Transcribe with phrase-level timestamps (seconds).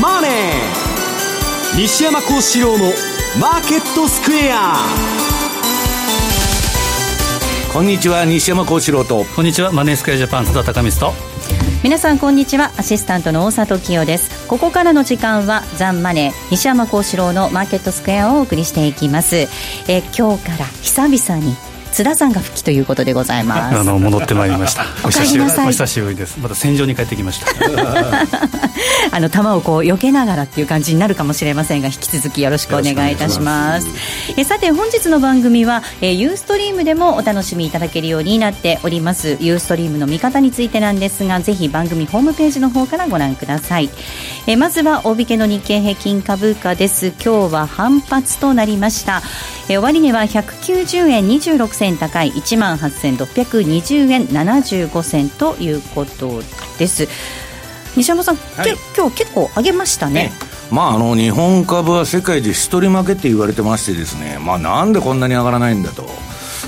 [0.00, 2.92] マネー」西山幸四郎の
[3.40, 4.76] 「マーケットスクエア」
[7.72, 9.24] こんにちは西山幸四郎と。
[9.34, 11.34] こんにちはマネースクエアジャパン津田隆光と。
[11.82, 12.70] 皆さんこんにちは。
[12.76, 14.46] アシスタントの大里清です。
[14.46, 19.48] ここからの時間はザンマネー西山幸四郎のマーケットスクエアをお送りしていきます。
[19.88, 21.56] え今日から久々に
[21.94, 23.78] 津田さんが復帰ということでございます。
[23.78, 24.82] あの戻ってまいりました。
[25.06, 25.68] お帰りなさい。
[25.68, 26.40] お久しぶりです。
[26.40, 27.46] また戦場に帰ってきました。
[29.12, 33.86] あの球をこう避けながらっていう感じになるかもしれませんが引き続きよろしくお願いいたします。
[34.36, 39.36] えさて本日の番組はえユーストリームでもお楽しみいただけるようになっております。
[39.40, 43.88] ユーストリームの見方についてなんですがぜひ番組ホームページの方からご覧ください。
[44.48, 47.12] えまずは大引けの日経平均株価です。
[47.24, 49.22] 今日は反発となりました
[49.68, 56.42] え終値は190円26銭高い1万8620円75銭ということ
[56.78, 57.08] です。
[57.96, 58.74] 西山さん、はい。
[58.74, 60.32] け今日結構上げましたね。
[60.70, 64.38] まああの日本株は世界で一人負けって言われてましてですね。
[64.38, 66.04] まあなんでこんなに上がらないんだと。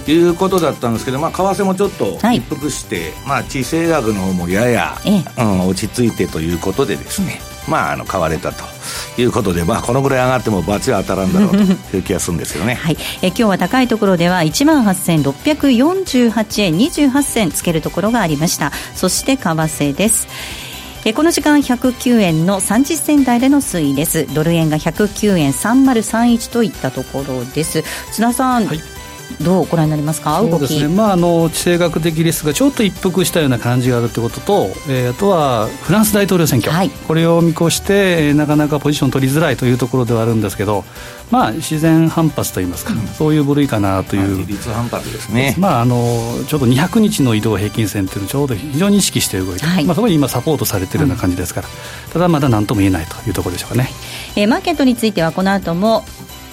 [0.08, 2.36] いうことだったんですけど、まあ、為替もちょっとはい。
[2.36, 8.75] 一服して、まあ、地政学の方もやや、えうん、落ち着いてということでですね、まあ、あの買われたと
[9.18, 12.74] いうことで、まあ、このぐらい上がっても罰は当たらんだろうという気がするんですけどね。
[12.74, 18.72] はい、え今日は高いところでは1万8648円28銭つけるところがありました。
[18.94, 20.28] そして為替です。
[21.04, 24.26] えこの時間109円の30銭台での推移です。
[24.34, 27.84] ドル円が109円3031といったところです。
[28.10, 28.95] 津田さん、はい
[29.42, 30.38] どうご覧になりますか？
[30.40, 30.94] そう動きですね。
[30.94, 36.90] まああの地政学的リスクがちょっと一服したような感じがあるということと、えーあとはフランス大統領選挙、はい。
[36.90, 40.84] これを見越してえーなかなかポジション取りづらいというところではあるんですけど
[41.30, 45.56] まあ自然反発といいますか、そういう部類かなという、まあ自立反発ですね。
[45.58, 49.84] まあ、あのちょうど200日の移動平均線っていうのをちょうど非常に意識して動いて、はい。
[49.84, 51.68] まあ、そこに今サポートされてるような感じですから、
[52.12, 53.90] ただまだ何とも言えないというところでしょうかね。
[54.36, 56.04] えーマーケットについてはこの後も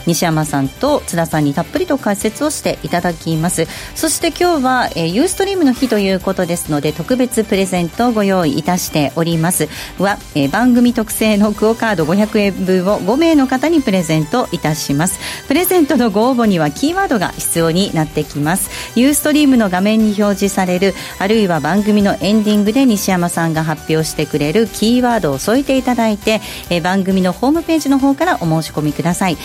[0.05, 3.67] 西山さんと津田さんにたっぷりと解説をしていただきます。
[3.95, 9.69] そして今日は、えーユーストリームの日ということですので特別プレゼントをご用意いたしております。
[9.99, 15.19] は、えー番組特製のクオカード500円分を5名の方にプレゼントいたします。
[15.47, 18.69] プレゼントのご応募にはキーワードが必要になってきます。
[18.95, 29.37] ユーストリームの画面に表示されるあるいは番組のエンディングで西山さんが発表してくれるキーワードを添えていただいて、えー番組のホームページの方からお申し込みください。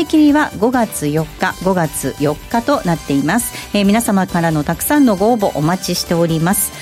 [0.00, 6.72] 締め切りは5月4日5月4日となっています、えー皆様からのたくさんのご応募お待ちしております。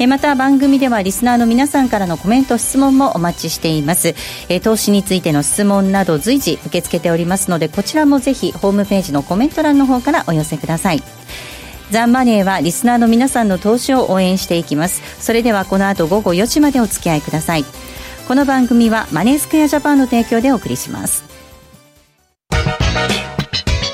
[0.00, 4.14] えまた番組ではリスナーの皆さんからのコメント質問もお待ちしています、
[4.48, 11.02] え投資についての質問など随時受け付けておりますのでこちらもぜひホームページのコメント欄の方からお寄せください。
[11.90, 15.02] ザンマネーはリスナーの皆さんの投資を応援していきます。
[15.20, 17.64] それではこの後午後4時までお付き合いください。
[18.28, 21.27] この番組はマネースクエアジャパンの提供でお送りします。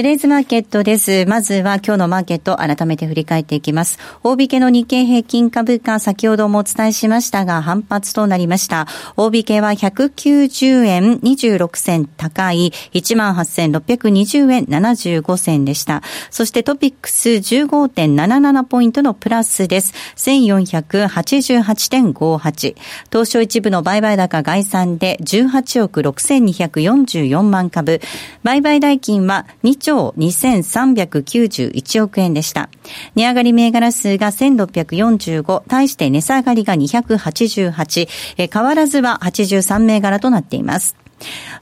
[0.00, 1.26] テレーズマーケットです。
[1.26, 3.98] まずは今日のマーケット改めて振り返っていきます。
[4.22, 8.86] 大引けの日経平均株価先ほどもお伝えしましたが反発となりました。
[9.18, 16.02] 大引けは190円26銭高い18,620円75銭でした。
[16.30, 19.92] そしてトピックス15.77ポイントのプラスです。
[20.16, 22.74] 1488.58。
[23.12, 28.00] 東証一部の売買高概算で18億6244万株。
[28.44, 32.68] 売買代金は2兆2391億円でした。
[33.14, 38.08] 値上がり銘柄数が1645、対して値下がりが288、
[38.38, 40.96] え変わらずは83銘柄となっています。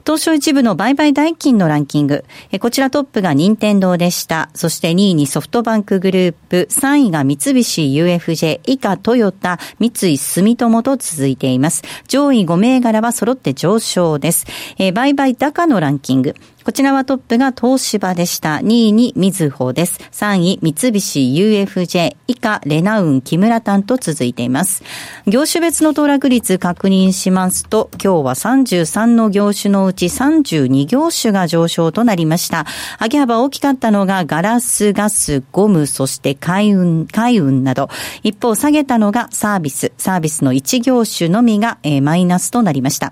[0.05, 2.23] 東証一部の売買代金のランキング。
[2.59, 4.49] こちらトップが任天堂でした。
[4.53, 11.83] そして2位にソフトバンクグループ、3位が三菱 UFJ、以下トヨタ、三井住友と続いています。
[12.07, 14.45] 上位5銘柄は揃って上昇です。
[14.93, 16.35] 売買高のランキング。
[16.69, 18.57] こちらはトップが東芝でした。
[18.57, 19.99] 2位にみずほです。
[20.11, 24.83] 3位三菱 UFJ 以下レナウン木村丹と続いています。
[25.25, 32.67] 業種別の騰落率確認しますと、今日は33の業種のうち32業種が上昇となりました。
[33.01, 37.89] 上げ幅大きかったのがガラス、ガス、ゴム、そして海運、海運など。
[38.21, 39.91] 一方下げたのがサービス。
[39.97, 43.11] サービスの1業種のみが、えー、マイナスとなりました。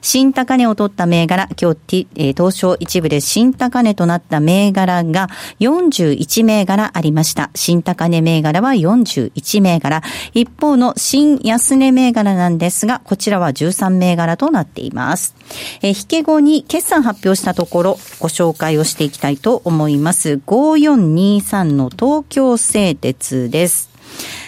[0.00, 5.28] 新高値を取った銘柄、今日、えー、東証一部で新高値となった銘柄が
[5.60, 7.50] 41銘柄ありました。
[7.54, 10.02] 新高値銘柄は41銘柄。
[10.32, 15.34] 一方の新安値銘柄なんですが、こちらは13銘柄となっています。
[15.82, 20.40] え引け後に決算発表したところ、ご紹介をしていきたいと思います。
[20.46, 23.90] 5423の東京製鉄です。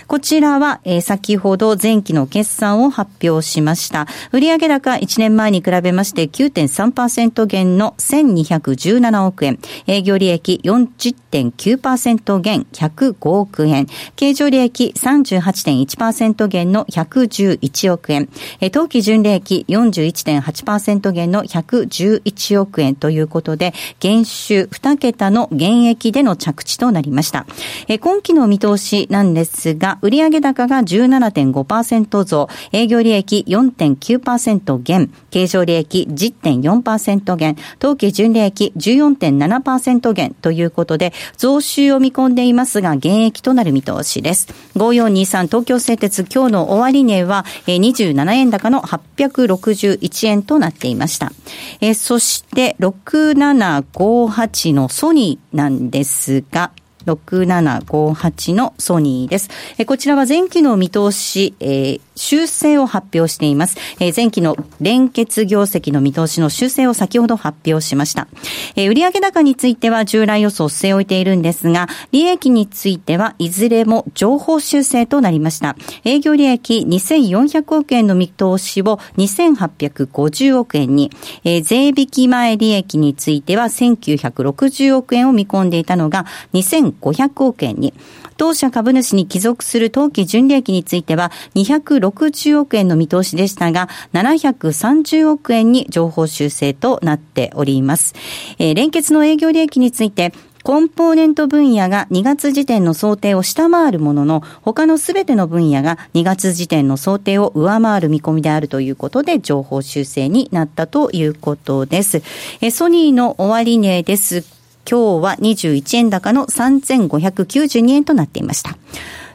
[0.09, 4.07] こちらは、えー、先ほど前期の決算を発表しました。
[4.33, 9.59] 売上高1年前に比べまして9.3%減の1217億円。
[9.87, 13.87] 営業利益40.9%減105億円。
[14.17, 18.31] 経常利益38.1%減の111億円。
[18.63, 27.45] え、当期純利益41.8%減の111億円ということで、減収2桁の減益での着地となりました。
[27.89, 44.49] え、今期の見通しなんですが、売上高が17.5%増、営業利益4.9%減、経常利益10.4%減、当期純利益14.7%減ということで、増収を見込んでいますが、減益となる見通しです。
[44.77, 51.33] 5423東京製鉄今日の終値は27円高の861円となっていました。
[51.81, 56.71] えそして6758のソニーなんですが、
[57.15, 59.51] 6758のソニーです。
[59.79, 63.77] えこちらは前期の見通し、えー、修正を発表しています。
[64.01, 68.29] えー、前期の連結業績の見通しの修正を先ほど発表しました。
[68.77, 75.77] えー、売上高については従来予想を据え置いているんですが、利益についてはいずれも情報修正となりました。
[76.05, 81.11] 営業利益2400億円の見通しを2850億円に、
[81.45, 87.95] えー、税引き前利益については1960億円を見込んでいたのが2500億円に、
[88.39, 98.15] 当社株主に帰属する当期純利益については260億円の見通しでしたが、730億円に情報修正となっております。
[98.59, 100.33] えー、連結の営業利益について、
[100.63, 112.23] コンポーネント分野が2月時点の想定を下回るものの、他のすべての分野が2月時点の想定を上回る見込みであるということで、情報修正になったということです。
[112.61, 114.58] えソニーの終値です
[114.91, 118.79] 今日は21円高の3592円となっていました。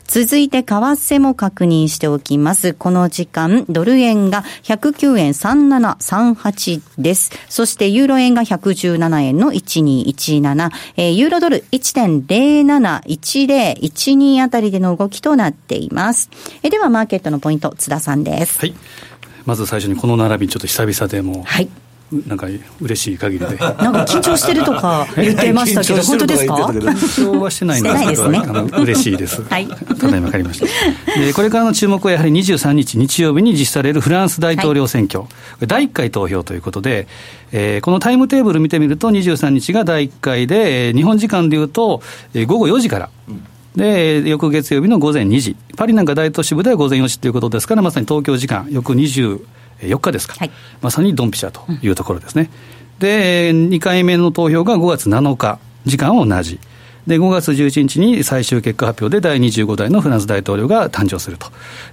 [0.06, 2.74] 続いて為替も確認しておきます。
[2.74, 7.32] この時間、ドル円が109円3738です。
[7.50, 16.30] そしてユーロ円が117円の1217、えー、ユーロドル1.071012あたりでの動きとなっています。
[16.62, 18.60] えー、ではマーケットのポイント、津田さんです。
[18.60, 18.74] はい。
[19.46, 21.70] まず最初にこの並び、ちょっと久々でも、はい。
[22.28, 22.48] なんか
[22.82, 23.46] 嬉しい限りで。
[23.46, 26.54] なんか緊張してるとか 言ってましたけど、本当ですか？
[26.56, 29.42] 緊張はしてないんですけど、ね、あの嬉しいです。
[29.50, 29.68] はい。
[29.68, 30.66] ただいま分かりました。
[31.20, 35.22] で、これからの注目はやはり23日日曜日に実施されるフランス大統領選挙。
[35.22, 35.26] は
[35.62, 37.08] い、第1回投票ということで、
[37.52, 42.02] えー、このタイムテーブル見てみると23日が第1回で、えー、日本時間でいうと、
[42.34, 43.10] えー、午後4時から。
[43.76, 45.56] で、翌月曜日の午前2時。
[45.76, 49.40] パリなんか大都市部では午前4時ということですから、まさに東京時間、翌20、
[49.88, 52.50] 4日ですか、はい、まさにドンピシャというところですね。
[52.96, 56.60] うん、で、2回目の投票が5月7日、時間は同じ。
[57.08, 61.48] で、5月11日に最終結果発表で第25代のフランス大統領が誕生すると。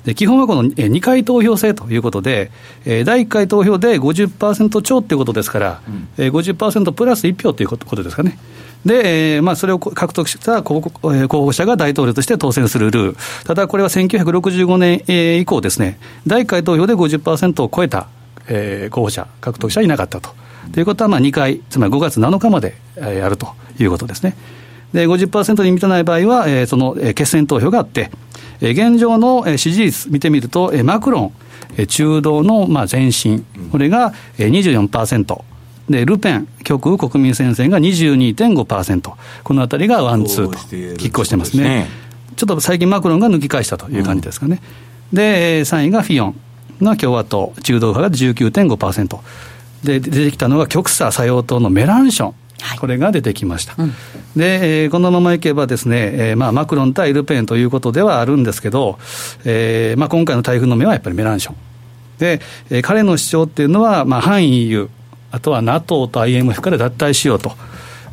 [0.05, 2.53] で、基本はこの2回投票制ということで、
[2.85, 5.81] 第1回投票で50%超っていうことですから、
[6.17, 8.39] うん、50%プラス1票ということですかね。
[8.85, 18.09] で、えーまあ、それを獲得した候補者が大統領として当選するルール、ただこれは1965年以降ですね、第1回投票で50%を超えた、
[18.49, 20.31] えー、候補者、獲得者はいなかったと。
[20.73, 24.37] ということは、2回、つまり5月7日までやるということですね。
[24.93, 28.11] で、50%に満たない場合は、えー、その決選投票があって、
[28.61, 31.33] えー、現状の支持率見てみると、えー、マクロ
[31.77, 35.50] ン、中道のまあ前進、これが24%。
[35.91, 41.89] で、ルペン、極右国民戦線が22.5%、このあたりがワン、ツーと拮抗してますね。
[42.37, 44.63] ちょっと最近マクロンが抜き返したという感じですかね。
[45.13, 46.37] うん、で、3位がフィヨン
[46.81, 49.19] が共和党、中道派が19.5%。
[49.83, 52.35] で、出てきたのが極左左翼党のメランション。
[52.61, 53.75] はい、これが出てきました。
[53.77, 53.91] うん、
[54.37, 58.99] で、えー、このままいけばですね、えー、まあ、マクロン対ルペンということではあるんですけど、
[59.45, 61.57] えー、まあ、今回の台風の目はやっぱりメランション。
[62.19, 64.89] で、えー、彼の主張っていうのは、まあ、反 EU、
[65.31, 67.53] あとは NATO と IMF から脱退しようと。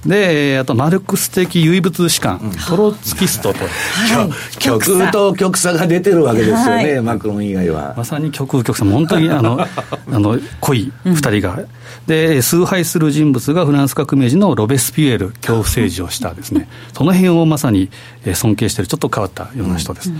[0.06, 7.94] で、あとマルクス的唯物史観、トロツキストと、はい、極右と極左が出てるわけですよね、はい、マクロン以外は。
[7.98, 9.68] まさに極右極左、本当に あのあ
[10.08, 11.68] の濃い2人が、うん、
[12.06, 17.90] で、崇拝する人物がフランス革命時のロベスピエール、恐怖政治をしたですね、その辺をまさに
[18.34, 20.10] 尊敬している、ちょっと変わったような人です。
[20.10, 20.18] うん、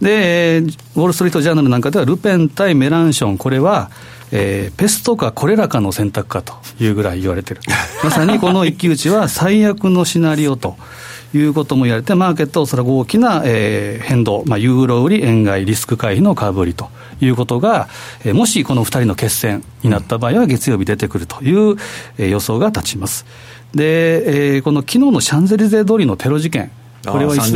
[0.00, 0.62] で、
[0.96, 3.90] ウォール・ストリート・ジャーナルなんかでは、ルペン対メランション、これは、
[4.32, 7.60] えー、ペストかコレラかの選択かというぐらい言われてる。
[8.02, 10.76] まさにこの一騎打ちは最悪のシナリオと。
[11.32, 16.90] いうことも言われて、マーケットはおそらく大きな、えー、変動、まあ、ユーロ売り、円買い、リスク回避の株売りと
[17.20, 17.88] いうことが、
[18.24, 21.76] えー、もしこの2人の決戦になった場合は、月曜日出てくるという、
[22.18, 23.26] えー、予想が立ちます。
[23.74, 26.72] で、えー、この昨日のシャンゼリゼ通りのテロ事件、
[27.06, 27.50] これはイス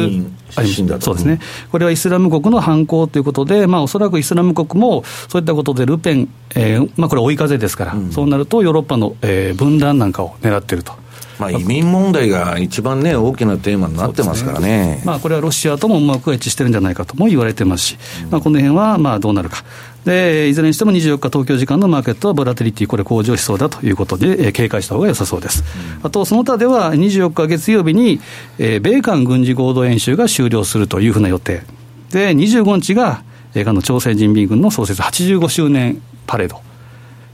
[1.00, 1.40] そうですね、
[1.72, 10.92] これはイスラム国の犯行ということで、まあ、おそらくイスラム国もそういったことでルペン、えーまあ、これ、追い風ですから、うん、そうなるとヨーロッパの、えー、分断なんかを狙っていると。
[11.38, 15.02] まあ、移民問題が一番ね、大きなテーマになってますからね、ね。
[15.04, 19.64] まあ、これはロシアともうまく一致してるんじゃないかとも言われてますし、うん、まあ、この辺はまはどうなるか。
[20.04, 25.64] で、いずれにしても24日東京時間のマーケットはボラテリティ、これ向上しそうだということで、えー、警戒した方が良さそうです。
[26.00, 28.20] うん、あと、その他では24日月曜日に、
[28.58, 31.62] えー、米韓軍事合同演習が終了するというふうな予定。
[32.10, 33.22] で、25日が、
[33.54, 36.60] えー、の朝鮮人民軍の創設85周年パレード。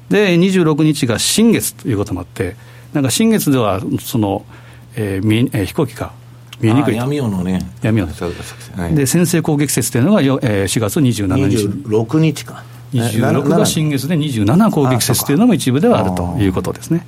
[0.09, 2.57] で、26日が新月ということもあって、
[2.93, 4.45] なんか新月では、その、
[4.95, 6.13] えーえー、飛行機が
[6.61, 8.13] 見えにくい闇夜のね、闇夜の、
[8.83, 11.67] はい、で先制攻撃説というのがよ、えー、4月27日。
[11.67, 12.65] 26日か。
[12.93, 17.07] 26が新月で27攻撃説というのも一部ではあるということですね。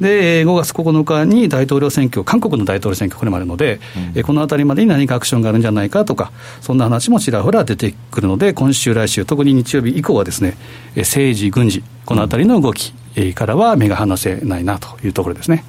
[0.00, 3.80] で、5月9日に大統領選挙、韓国の大統領選挙、これもあるので、
[4.14, 6.32] うん、このあたりまでに何かアクションがあるんじゃないかとか、
[6.62, 10.56] そんな話もちらほら出てくるので、今週、来週、特に日曜日以降はですね、
[10.96, 12.94] 政治、軍事、このあたりの動き
[13.34, 15.64] からは目が離せないなというところですね。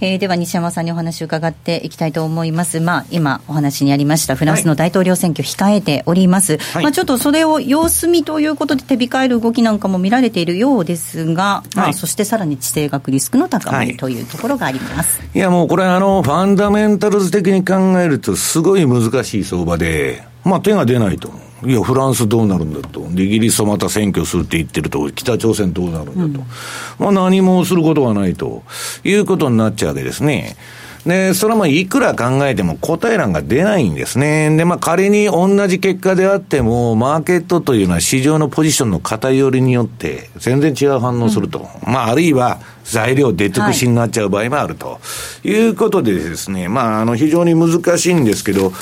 [0.00, 2.80] えー、では西山さんにお話を伺っていきたいと思います。
[2.80, 6.58] まあ、今お話にありましたフランスの大統領選挙控えております。
[6.58, 15.20] はい、まあ、ちょっとそれを様子見ということで手控える動きなんかも見られているようですが、まあ、そしてさらに地政学リスクの高まりというところがあります。
[15.20, 21.45] はい、いや、もうこれあの、ファンダメンタルズ的に考えるとすごい難しい相場で、まあ手が出ないと。
[21.66, 23.00] いや、フランスどうなるんだと。
[23.00, 26.44] イギリスをまた選挙するって言ってると、北朝鮮どうなるんだと。
[27.00, 28.62] うん、まあ何もすることはないと
[29.02, 30.56] いうことになっちゃうわけですね。
[31.04, 34.54] で、それもいくら考えても答え欄が出ないんですね。
[34.56, 41.68] で、まあ仮に同じ結果であっても、マーケットというのは市場のポジションの偏りによって全然違う反応すると。
[41.86, 45.00] うん、まああるいは材料出尽くしになっちゃう場合もあると。
[45.44, 48.72] いうことでですね、まああの非常に難しいんですけど、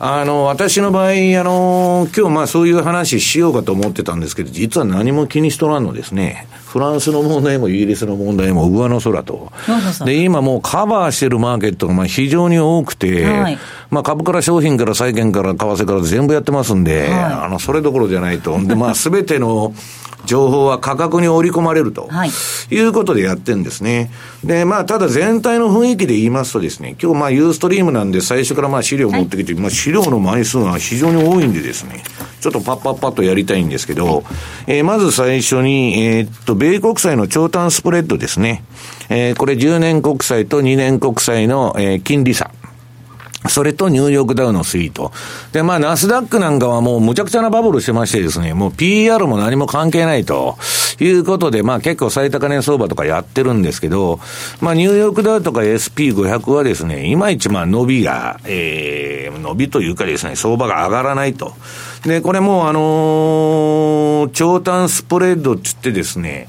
[0.00, 1.12] あの、私の場合、あ
[1.42, 6.46] の、今日まあそういう話しようかと思ってたんですけど、実は何も気にしとらんのですね。
[6.68, 9.50] フランスの問題もイギリスの問題も上の空と。
[10.04, 13.58] で、今もうカバーしてるマーケットがまあ非常に多くて、はい、
[13.90, 17.12] まあ株から商品から債券から為替から全部やってますんで、はい、
[17.46, 18.60] あの、それどころじゃないと。
[18.62, 19.72] で、まあ すべての
[20.28, 22.30] 情報は価格に織り込まれると、はい、
[22.70, 24.10] いうことでやってるんですね。
[24.44, 32.02] で、まあ、ただ全体の雰囲気で言いますとですね、今日まあ、ユーストリームなんで最初からまあ資料を持ってきて、はい、まあ、資料の枚数が非常に多いんでですね、
[32.40, 34.22] ちょっとパッパッパッとやりたいんですけど、
[34.66, 38.62] えー、まず最初に、えー、っと、米国債の長短スプレッドですね。
[39.08, 42.50] えー、これ10年国債と2年国債の、えー、金利差。
[43.48, 45.12] それとニューヨークダウのスイート。
[45.52, 50.56] で、まあ、ナスダックなんかはもうむちゃくちゃなバブルしてましてですね、もう PR も何も関係ないと
[51.00, 54.20] いうことで、まあ結構最高値相場とかやってるんですけど、
[54.60, 61.54] まあニューヨークダウとか SP500 はですね、いまいちまあ伸びが、えー、伸びというかですね、相場が上がらないと。
[62.04, 66.48] で、これもうあのー、長短スプレッドって言ってですね、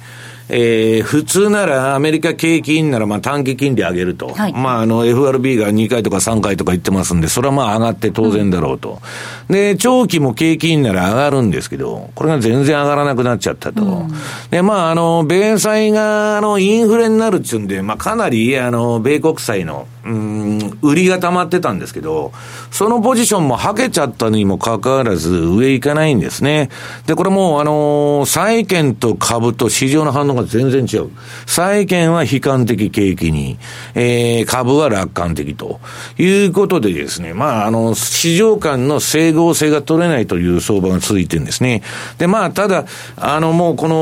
[0.49, 4.29] えー、普通ならアメリカ景気いいならまあ短期金利上げると。
[4.29, 8.99] はい、まああの FRB が2回とか3回とか言ってますんで、それはまあ上がって当然だろうと。
[9.47, 13.83] うん、で、長期も景気いいなら上がるんですけど、これが全然上がらなくなっちゃったと。
[13.83, 14.11] うん、
[14.49, 22.31] で、まああの、米債があのインフレになるっちゅうんで、まあかなりあの、米国債の、うん、ン、売りが溜まってたんですけど、
[22.71, 26.69] そのポジションもはけちゃったにもかかわらず、上行かないんですね。
[27.05, 31.11] で、これもう、あのー、債券と株と市場の反応が全然違う。
[31.45, 33.57] 債券は悲観的景気に、
[33.95, 35.79] えー、株は楽観的と
[36.17, 41.81] いうことでですね、まあ、あの、市場間の整合性が取れないという相場が続いてるんですね。
[42.17, 42.85] で、まあ、ただ、
[43.17, 43.95] あの、もうこの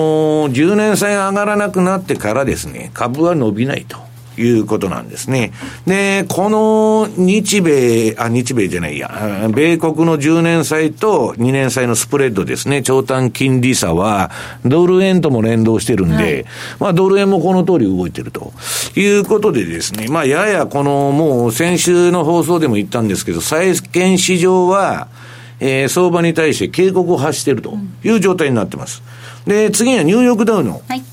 [0.54, 3.98] 10年債が上がらなくなってからですね、株は伸びないと。
[4.38, 5.52] いうことなんですね。
[5.86, 14.32] で、この日米、あ、日米じゃないや、米国の10年債と2年債のスプレッドですね、長短金利差は、
[14.66, 16.46] ドル円とも連動してるんで、はい、
[16.80, 18.54] まあ、ドル円もこの通り動いてると
[18.96, 25.08] いうことでですね、まあ、ややこの、もう先週の放送でも言ったんですけど、債券市場は、
[25.60, 29.02] えー、相場に対して警告を発しているという状態になってます。
[29.48, 31.04] で、次はニューヨークダウの、はい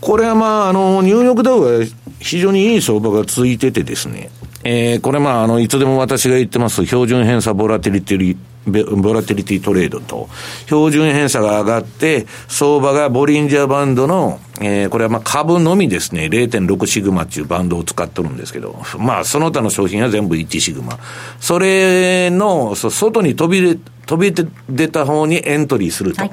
[0.00, 1.86] これはまあ、あの、ニューヨークダウは
[2.20, 4.30] 非常にいい相場が続いててですね、
[4.64, 8.36] えー、これまあ、あの、いつでも私が言ってます標準偏差ボラティリティ、
[8.70, 10.28] ボラティリティトレードと、
[10.66, 20.98] 標準偏差が上がって、相場がボリンジャーバンドの、えー、これはまあ株のみですね、0.6シグマっていうバンドを使ってるんですけど、まあ、その他の商品は全部1シグマ。
[21.40, 24.34] それの、外に飛び出、飛び
[24.68, 26.22] 出た方にエントリーすると。
[26.22, 26.32] はい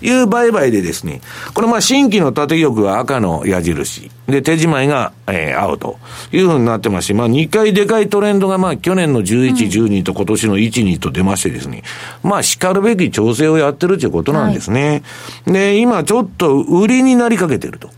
[0.00, 1.20] いう売買でですね、
[1.54, 4.10] これまあ新規の縦玉は赤の矢印。
[4.28, 5.98] で、手仕舞いが、えー、青と
[6.32, 11.82] いうふうになってまして、まあ2回でかいトレンドがまあ去年の11、12と今年の1、2と出ましてですね、
[12.22, 15.02] まあ叱るべき調整をやってるということなんですね。
[15.44, 17.90] はい、で、今ちょっと売りになりかけてると。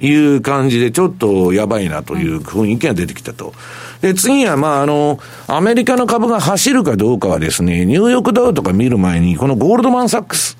[0.00, 3.52] いう感じで、ちょっとやばいなという雰囲気が出てきたと。
[4.00, 10.59] で、次は、まあ、あの、アメリカの株が走るかどうかはですね、ニューヨークダウとか見る前に、このゴールドマンサックス。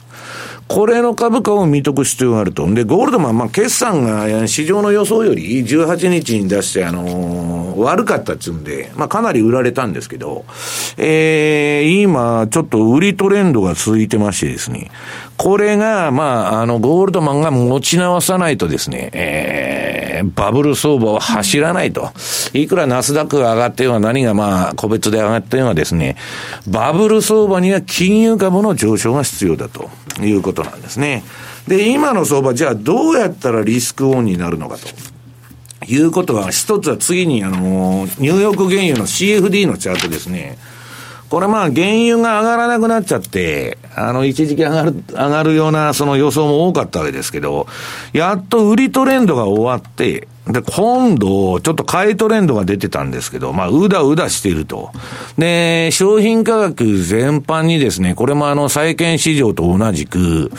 [0.71, 2.73] これの株価を見とく必要があると。
[2.73, 10.45] で、ゴールドマン、まあ、決算が市場の予想より18日に出して、あのー、悪かったっつうんで、まあ、かなり売られたんですけど、
[10.97, 14.93] えー、今、ちょっと売りトレンドが続いてましてですね、
[15.43, 22.11] これが、まあ、あの、ゴールドマンが持ち直さないとですね、えー、バブル相場は走らないと。
[22.53, 26.17] いくらナスダックが上がってよう何がまあ、個別で上がってようですね、
[26.69, 29.89] バブル相場には金融株の上昇が必要だと
[30.21, 31.25] いうことなんですね。
[31.67, 34.89] で、今の相場、じゃあどうやったらリスクオンになるのかと。
[35.87, 40.59] いうことは、一つは次に、あの、ニューヨーク原油の CFD のチャートですね。
[41.31, 47.69] これまあ、原油が上がらなくなっちゃって、あの、一時期上がる、上がるようなその予想も多かったわけですけど、
[48.13, 54.91] やっと売りトレンドが終わって、で、今度、ちょっと買いトレンドが出てたんですけど、まあ、うだうだしてると。
[55.39, 60.51] で、商品価格全般にですね、これもあの、債券市場と同じく、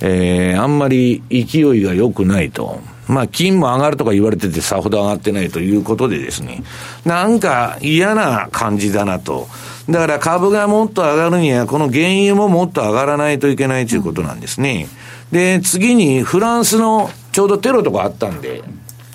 [0.00, 2.80] えー、あんまり勢いが良くないと。
[3.08, 6.64] まあ、金も上がるとか言われててさほど上がってないということでですね、
[7.04, 9.48] なんか嫌な感じだなと。
[9.88, 14.88] だから株がもっと上がるには、この原油ももっと上がらないといけないということなんですね。
[15.30, 18.62] で、次にフランスのちょうどテロとかあったんで、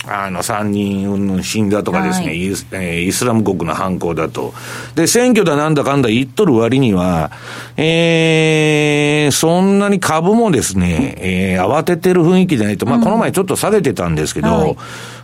[0.07, 4.53] あの、3人死んだとかですね、はい、イスえー、イスラム国の犯行だと。
[4.95, 7.31] で、選挙だなんだかんだ言っとる割には、
[7.77, 14.77] えー、そんなに株もですね、えー、慌ててる雰囲気じゃないと、まあ、この前ちょっと下げてたんですけど、はい、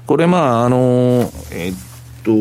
[0.06, 1.88] これまあ、あのえー、っ
[2.24, 2.32] と、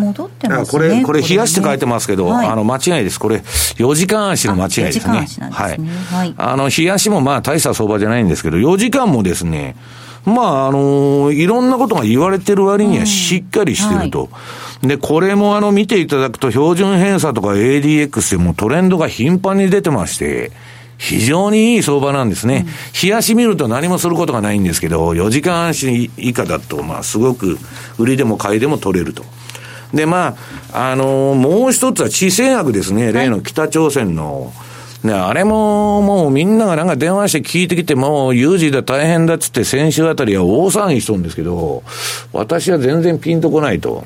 [0.00, 0.78] 戻ってますね。
[0.78, 3.18] これ、これ冷やして書いてますけど、はい、あの、間違いです。
[3.18, 5.26] これ、4時間足の間違いですね。
[5.26, 5.78] すねはい。
[6.12, 9.74] はい、あの、冷やしもまあ大した相場じゃないんですけど、4時間もですね、
[10.24, 14.24] まあ、あのいろんなことが言われてる割にはしっかりしてると。
[14.24, 14.38] うんは
[14.84, 20.52] い、で、これもあの、見ていただくと、標準偏差とか ADX でもトレンドが頻繁に出てまして、
[20.98, 22.66] 非常にいい相場なんですね。
[23.00, 27.56] 冷やし見ると何もすることがないんですけど、4時間足以下だと、まあ、すごく
[27.98, 29.24] 売りでも買いでも取れると。
[29.94, 30.36] で、ま
[30.72, 33.12] あ、あのー、もう一つは地政学ですね。
[33.12, 34.52] 例の北朝鮮の。
[35.04, 41.84] ね、あれも、もうみんながなんか電話して聞いてきて、もう有事で大変だっつって先週あたりは大騒ぎしとるんですけど、
[42.32, 44.04] 私は全然ピンとこないと。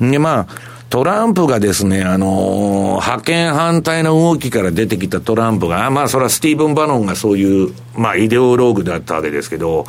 [0.00, 0.46] で、まあ、
[0.90, 9.86] トランプがですね、あのー、派遣反対の動きから出てきたトランプが、まあ、それはスティーブン・バノンがそういう、まあ、イデオローグだったわけですけど、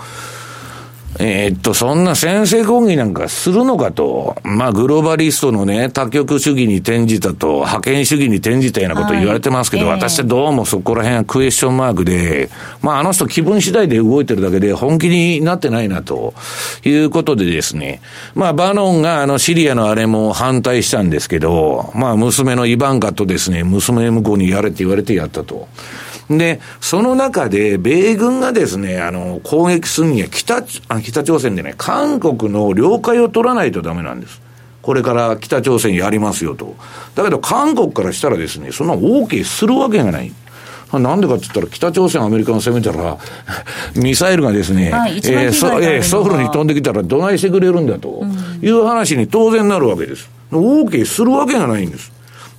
[1.22, 4.38] えー、っと、そんな先制攻撃なんかするのかと。
[4.44, 12.50] まあ、グローバリストのね、多極主義に転じたと、覇権主義に転じたようなこと言われてますけど、はい、私はどうもそこら辺はクエスチョンマークで、
[12.82, 16.34] まあ、あの人気分次第で動いてるだけで本気になってないなと
[16.86, 18.00] いうことでですね。
[18.34, 25.68] まあ、バノンがあのシリアのあれも反対したんですけど、まあ、娘のイバンカとですね、娘向こうにやれって言われてやったと。
[26.30, 34.42] で、その中で、米軍がですね、あの、攻撃するには北、あ北朝鮮でね、韓国の了解を取らないとダメなんです。
[34.82, 36.76] これから北朝鮮やりますよと。
[37.15, 40.32] だけど韓国からしたらですね、そんな OK するわけがない。
[40.92, 43.18] なんでかって言ったら、北朝鮮、アメリカが攻めたら、
[43.96, 48.26] ミサイルがですね、はい、えーソえー、ソウルに飛んできたらどないしてくれるんだと
[48.62, 50.30] いう話に当然なるわけです。
[50.52, 52.12] OK するわけがないんです。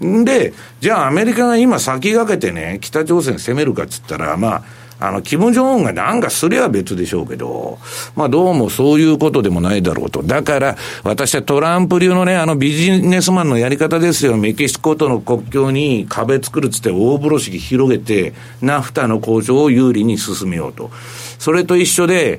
[0.05, 4.63] んで、じゃあアメリカが今先駆けてね、北朝鮮攻めるかっつったら、まあ、
[5.03, 7.79] あの、キム・ジョンウンがなんかすりゃ別でしょうけど、
[8.15, 10.23] まあどうもそういうことでもないだろうと。
[10.23, 14.37] だから、私はトランプ流のね、あのビジネスマンのやり方ですよ。
[14.37, 20.91] メキシコとの国境に壁作るっつって大風呂敷広げて、ナフタの交渉を有利に進めようと。
[21.39, 22.39] それと一緒で、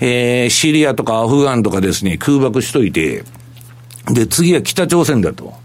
[0.00, 3.24] えー、シリアとかアフガンとかですね、空爆しといて、
[4.12, 5.61] で、次は北朝鮮だと。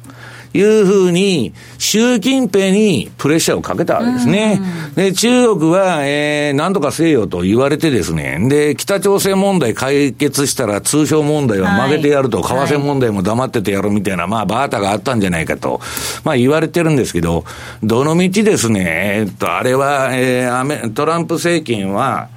[0.57, 4.59] いうふうに、習近平にプレッシャーをかけたわけですね。
[4.95, 15.79] で、中国は、えー、何とかせよと言われてですね、で、北朝鮮問題解決したら通商問題は曲げてやると、はい、為替問題も黙っててやるみたいな、まあ、バータがあったんじゃないかと、
[16.23, 17.45] まあ、言われてるんですけど、
[17.83, 18.85] どのみちですね、
[19.19, 22.29] えっと、あれは、えー、トランプ政権は、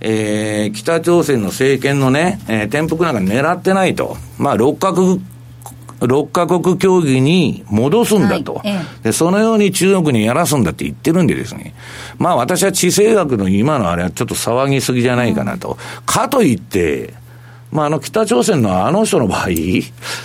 [0.00, 4.16] えー、北朝鮮の政権のね、えー、転覆なんか狙ってないと。
[4.38, 5.18] まあ、六角
[6.00, 9.12] 6カ国協議に戻すんだと、はいで。
[9.12, 11.74] そのように中国にやらすんだって言ってるんでですね。
[12.18, 15.70] まあ私は地政学の今のあれはちょっと騒ぎすぎじゃないかなと。
[15.70, 17.14] うん、かといって、
[17.70, 19.48] まあ、あの北朝鮮のあの人の場合、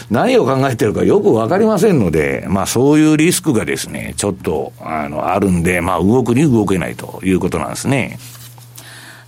[0.09, 8.17] 何を考えてるかよくわかりませんので、まあそういうリスクがですね、ちょっとあのあるんで、まあ動くに動けないということなんですね。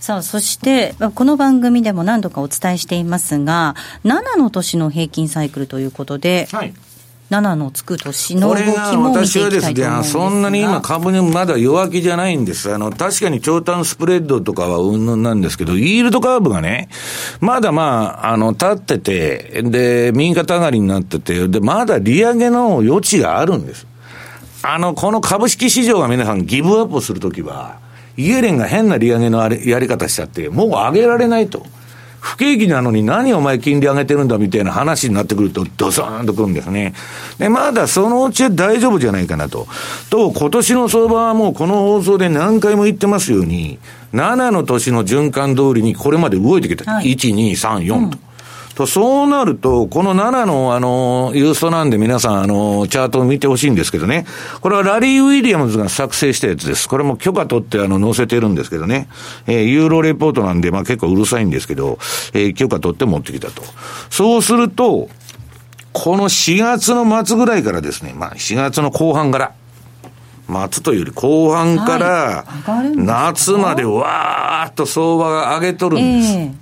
[0.06, 6.72] さあ、そして、この番組でも何度かお伝えしていますが、7の年の平均サイクルということで、はい
[7.28, 12.72] 7のつく年の動きも私はですね、そんなに今株にまだ弱気じゃないんです。
[12.72, 16.88] あの、確かに長短スプレッドとかはうんぬんなんですけど、イールドカーブがね、
[17.40, 23.88] まだまあ、あの、立ってて、で、右肩上がりになってて、で、まだ利上げの余地があるんです。
[24.62, 27.84] あの、この株式市場が皆さんギブアップするときは、
[28.16, 31.66] イエレンが変な利上げのあれやり方しちゃって、もう上げられないと。
[32.26, 36.92] 不景気なのに何お前金利上げてるんだみたいな話になってくると、ドサーンとくるんですね。
[37.38, 39.68] で、まだそのうちは大丈夫じゃないかなと。
[40.10, 43.78] と、今年の相場はもうこの放送で何回も言ってますように、
[44.12, 46.90] 7の年の循環通りにこれまで動いてきた。
[46.90, 48.18] はい、1、2、3、4と。
[48.18, 48.25] うん
[48.76, 54.26] と、そうなると、この7のあの、ユーストなんで皆さんあの、チャートを見てほしいんですけどね。
[54.60, 56.86] これはラリー・ウィリアムズが作成したやつです。
[56.86, 59.08] これも許可取ってあの、載せてるんですけどね。
[59.46, 61.98] えー、ユーロレポートなんで、まあ結構うるさいんですけど、
[62.34, 63.62] えー、許可取って持ってきたと。
[64.10, 65.08] そうすると、
[65.94, 69.52] この4月の末ぐらいからですね、まあ4月の後半から、
[70.70, 72.44] 末というより後半から、
[72.94, 76.32] 夏までわーっと相場が上げとるんです。
[76.34, 76.52] え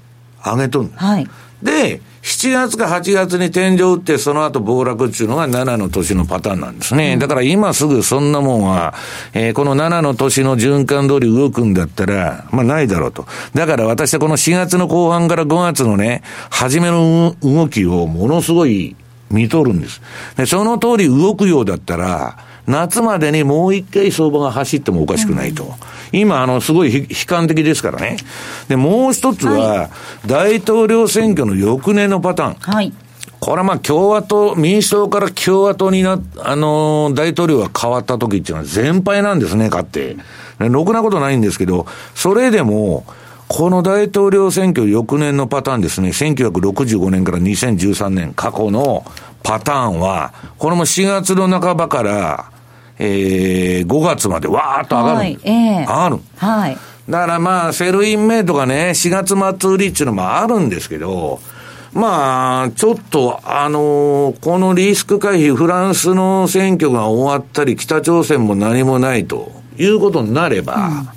[0.44, 1.04] ー、上げとるんです。
[1.04, 1.28] はい
[1.64, 7.16] で、7月か8月に天井打って、その後暴落っていうのが7の年のパターンなんですね。
[7.16, 8.94] だから今すぐそんなもんは、
[9.32, 13.26] えー、この7の年の循環通り動くんだったら、まあないだろうと。
[13.54, 18.94] だから私はこの4月の後半から5月のね、初めの動きをものすごい
[19.30, 20.02] 見とるんです。
[20.36, 25.64] で、その通り動くようだったら、夏までにもう一回相場が走ってもおかしくないと。
[25.64, 25.66] う
[26.16, 28.16] ん、今、あの、すごい悲観的ですからね。
[28.68, 29.90] で、もう一つは、
[30.26, 32.54] 大統領選挙の翌年のパターン。
[32.54, 32.92] はい。
[33.40, 40.16] これはまあ共和党、民主党から共和党にな、あの大統領が変わった時っていうのは全敗なんですね、勝って。
[40.58, 43.04] ろくなことないんですけど、それでも、
[43.48, 49.04] この大統領選挙翌年のパターンですね、1965年から2013年過去の
[49.42, 52.53] パターンは、これも4月の半ばから、
[52.98, 55.16] えー、5月までわーっと上がる。
[55.18, 56.18] はい、えー、上がる。
[56.36, 56.78] はい。
[57.08, 61.40] だからまあ、 Sell in May とかね、4月末売りっていうのもあるんですけど、
[61.92, 71.08] まあ、ちょっと、あのー、このリスク回避、フランスの選挙が終わったり、北朝鮮も何もないということになれば、うん、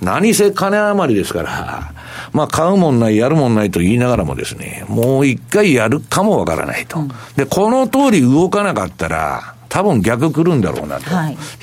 [0.00, 1.92] 何せ金余りですから、
[2.32, 6.98] まあ、買うもんない、やるもんないと言いながらもですね、もう一回やるかもわからないと。
[6.98, 11.08] うん、で、この通り動かなかったら、多分逆来るんだろうなと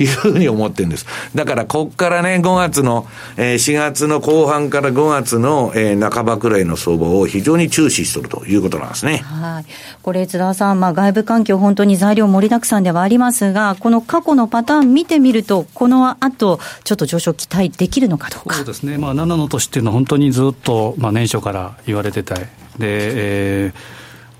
[0.01, 1.05] いうふうに思ってるんです。
[1.35, 3.05] だからこっからね、5月の、
[3.37, 9.17] えー、4月の後半から5月の、えー、半ばくらいの相場を非常に注視しとるということなんですね。
[9.17, 9.65] はい。
[10.01, 18.55] これ津田さん、まあ外部環境本当に材料盛りだくさんではありますが、この過去のパターン見てみると、この後、ちょっと上昇期待できるのかどうか。
[18.55, 18.97] そうですね。
[18.97, 22.33] まあ7の年っていうのは本当にずっと、まあ年初から言われてた。
[22.33, 22.45] で、
[22.79, 23.98] えー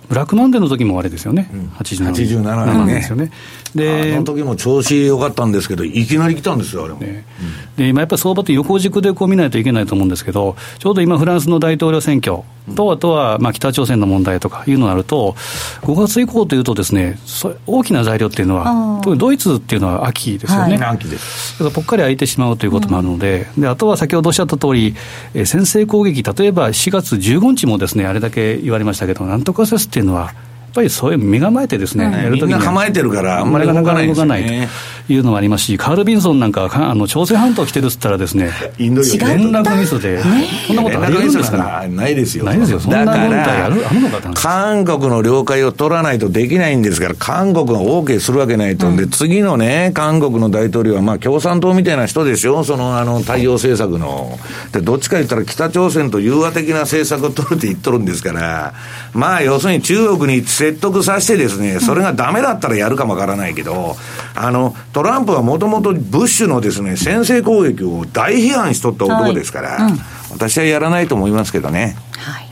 [0.09, 2.85] ブラックマンデーの時もあれですよね、うん、87, 87年。
[2.87, 2.93] ね。
[2.95, 3.31] ですよね。
[3.75, 6.99] で、あの時も調子良かったんですけど、いきなり来たんですよ、あれも。
[6.99, 7.25] ね。
[7.39, 15.35] うん、で今やっぱり相場って横軸でこう見ないといけないと思うんですけど、ちょうど今、フランスの大統領選挙と、あとは、まあ、北朝鮮の問題とかいうのがあると、
[15.81, 17.19] 5月以降というとですね、
[17.65, 20.77] 大きな材料っていうのは、特にドイツっていうのは秋ですよね。
[20.77, 21.53] はい、秋です。
[21.53, 24.95] だからぽっかり空いてしまうということもあるので、うん、であとは先ほどおっしゃった通り、
[25.33, 32.59] えー、先制攻撃、例えば4月15日もですね、あれだけ言われましたけど、なんとかせすっていうのは、っぱりそういう身構えてですね、はい、やるときに。
[32.59, 34.67] 構えてるから、あんまり動かない、ね、動かない
[35.07, 40.21] というのもありますし、カール・ビンソンなんかあの朝鮮半島来てるっつったらですね、インド連絡ミスで、
[40.67, 42.19] そんなことありえるんですかない。
[42.19, 42.43] ですよ。
[42.43, 42.79] ないですよ。
[42.79, 54.37] そんな軍隊あるあるのか韓国の了解を取らないとできないんですから、韓国が OK するわけないと、うん、で、次のね、韓国の大統領は、まあ、共産党みたいな人でしょ、その、あの、太陽政策の。
[54.71, 58.73] で、どっちか言ったら北朝鮮と融和的な政策を取るって言っとるんですから、
[59.13, 63.95] まあ、要するに中国に説得させてですね、それがダメだったらやるかもわからないけど、
[64.35, 69.91] あの、トランプはもともとブッシュのですね、先制攻撃を大批判しとった男ですから、はい。
[69.91, 69.99] うん、
[70.31, 71.95] 私はやらないと思いますけどね。
[72.17, 72.49] はい。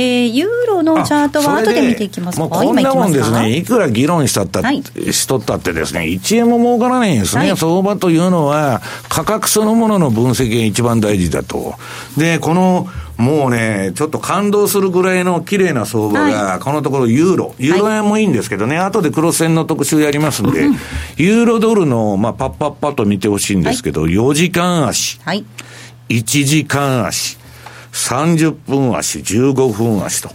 [0.00, 2.44] えー、ユーロのチャートは後で見ていきますか？
[2.44, 4.80] もうこんなもんですね、いくら議論したった、はい、
[5.12, 11.74] しとったってですね、1円も儲からないんですね、はい、相場というのは、価格そのものの分析が一番大事だと。
[12.16, 12.86] で、この
[13.18, 20.68] もうね、ちょっと感動するぐらいの綺麗な相場が、このところユーロ、ユーロ円もいいんですけどね、後でクロス円の特集やりますんで、
[21.16, 25.44] ユーロドルの、まあ、パッパッパッと見てほしいんですけど、4時間足、はい、
[26.08, 27.37] 1時間足、
[27.98, 30.30] 30分足、15分足と。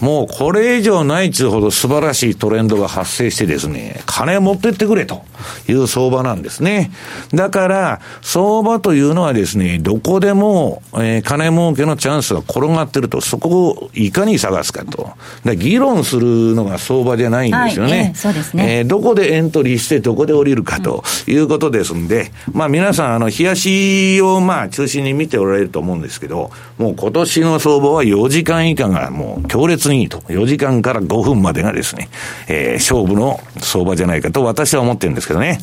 [0.00, 5.22] もうこれ以上ないつほど素晴らしいトレンドが発生してですね、金持ってってくれと
[5.68, 6.90] いう相場なんですね。
[7.32, 15.10] だから、相場というのはですね、どこでも、えー、金儲けのチャンスが転がってると、そこをいかに探すかと。
[15.56, 17.90] 議論するのが相場じゃないんですよね。
[17.92, 18.78] はい、えー、そうですね。
[18.78, 30.20] えー、どこでエントリーしてどこで降りるかということですんで、うん、まあ皆さん、あの、冷やしをまあ中心に見ておられると思うんですけど、もう今年の相場は4時間以下がもう強烈にいいと。
[30.20, 32.08] 4時間から5分までがですね、
[32.48, 35.46] えー、勝負の相場じゃないかと私は思ってるんですけどね。
[35.48, 35.58] はい、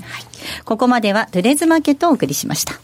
[0.65, 2.79] ここまではトゥレーズマーケットをお送りしました。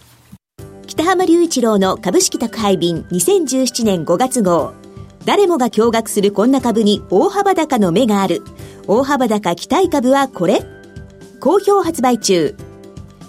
[0.88, 4.74] 北浜隆一郎の株式宅配便2017年5月号。
[5.24, 8.42] 誰もが驚愕するこんな株に大幅高の目がある。
[8.88, 10.66] 大幅高期待株はこれ
[11.40, 12.56] 好評発売中。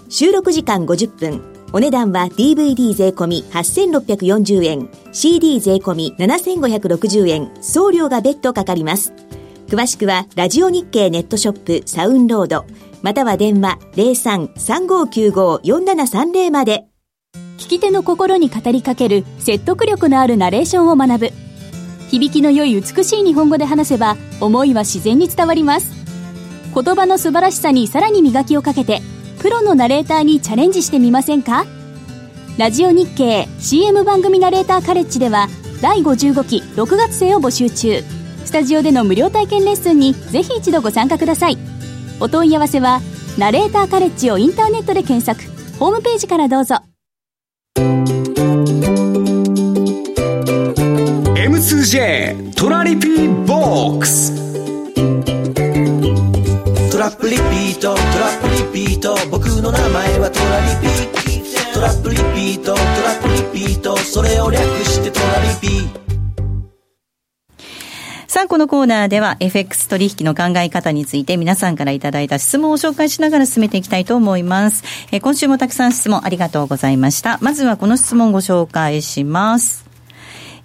[0.09, 1.48] 収録時間50分。
[1.71, 9.13] お値段は DVD 税込8640円、CD 税込7560円、送料が別途かかります。
[9.67, 12.65] 詳しくは、ラジオ日経ネットショップサウンロード、
[13.03, 16.87] または電話03-3595-4730まで。
[17.59, 21.29] 聞き手の心に語りかける説得力のあるナレーションを学ぶ。
[22.09, 25.91] 響きの良い美しい日本語で話せば、思いは自然に伝わります。
[26.73, 29.03] 言葉の素晴らしさにさらに磨きをかけて、
[29.39, 31.65] プロのナレーターにチャレンジしてみませんか？
[32.57, 35.47] ラジオ日経 CM 番組ナレーターカレッジでは
[35.81, 38.03] 第55期6月生を募集中
[38.43, 41.57] スタジオでの無料体験レッスンにぜひ一度ご参加ください。
[42.19, 42.99] お問い合わせは
[43.37, 45.41] ナレーターカレッジをインターネットで検索。
[45.79, 46.75] ホームページからどうぞ。
[51.37, 54.38] M2J トラリピーボックス。
[57.79, 65.87] ートトラップリピート僕の名前はトラリピトラップリピートトラップリピートそれを略してトラリピ
[68.27, 74.83] さあ、このコーナーでは FX 取引の考え方について皆さんからいただいた質問を紹介しながら進めていきたいと思います。
[75.11, 77.39] え今週もたくさん質問ありがとうございました。
[77.41, 79.88] まずはこの質問をご紹介します。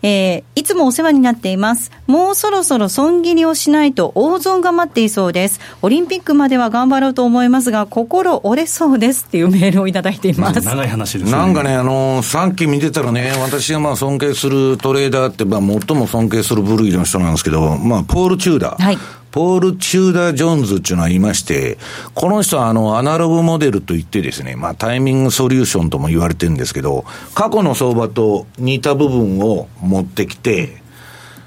[0.04, 1.90] えー、いつもお世話になっています。
[2.06, 5.60] もうそろそろ損切りをしないと大損が待っていそうです。
[5.80, 10.60] オリンピックまでは頑張ろうと思いますが、心折れそうですっていうメールをいただいています。
[10.62, 11.32] 長い話ですね。
[11.32, 18.82] なんかね、あのー、さっき見てたらね、私がまあ尊敬するトレーダーって、まあ最も尊敬する部類の人なんですけど、まあポール・チューダー。
[18.82, 18.98] はい。
[19.34, 21.76] ポール・チューダー・ジョーンズっていうのはいまして、
[22.14, 30.84] この人はあの、アナログモデルといってですね、まあタイミングソリューションとも言われてるんですけど、過去の相場と似た部分を持ってきて、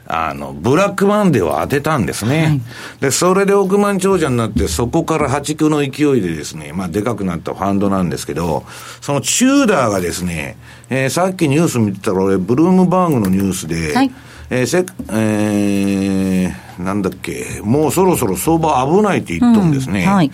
[0.05, 2.43] あの、ブラックマンデーを当てたんですね。
[2.43, 2.61] はい、
[2.99, 8.65] で、それで億万長者になって、そこから破竹の勢いでですね、まあ、でかくなったファンドなんですけど、
[8.99, 10.57] そのチューダーがですね、
[10.89, 14.11] えー、さっきニュース見てたら、俺、ブルームバーグのニュースで、はい
[14.49, 20.03] えーせえー、なんだっけ、もうそろそろ相場危ないって言ったんですね。
[20.03, 20.31] うんはい、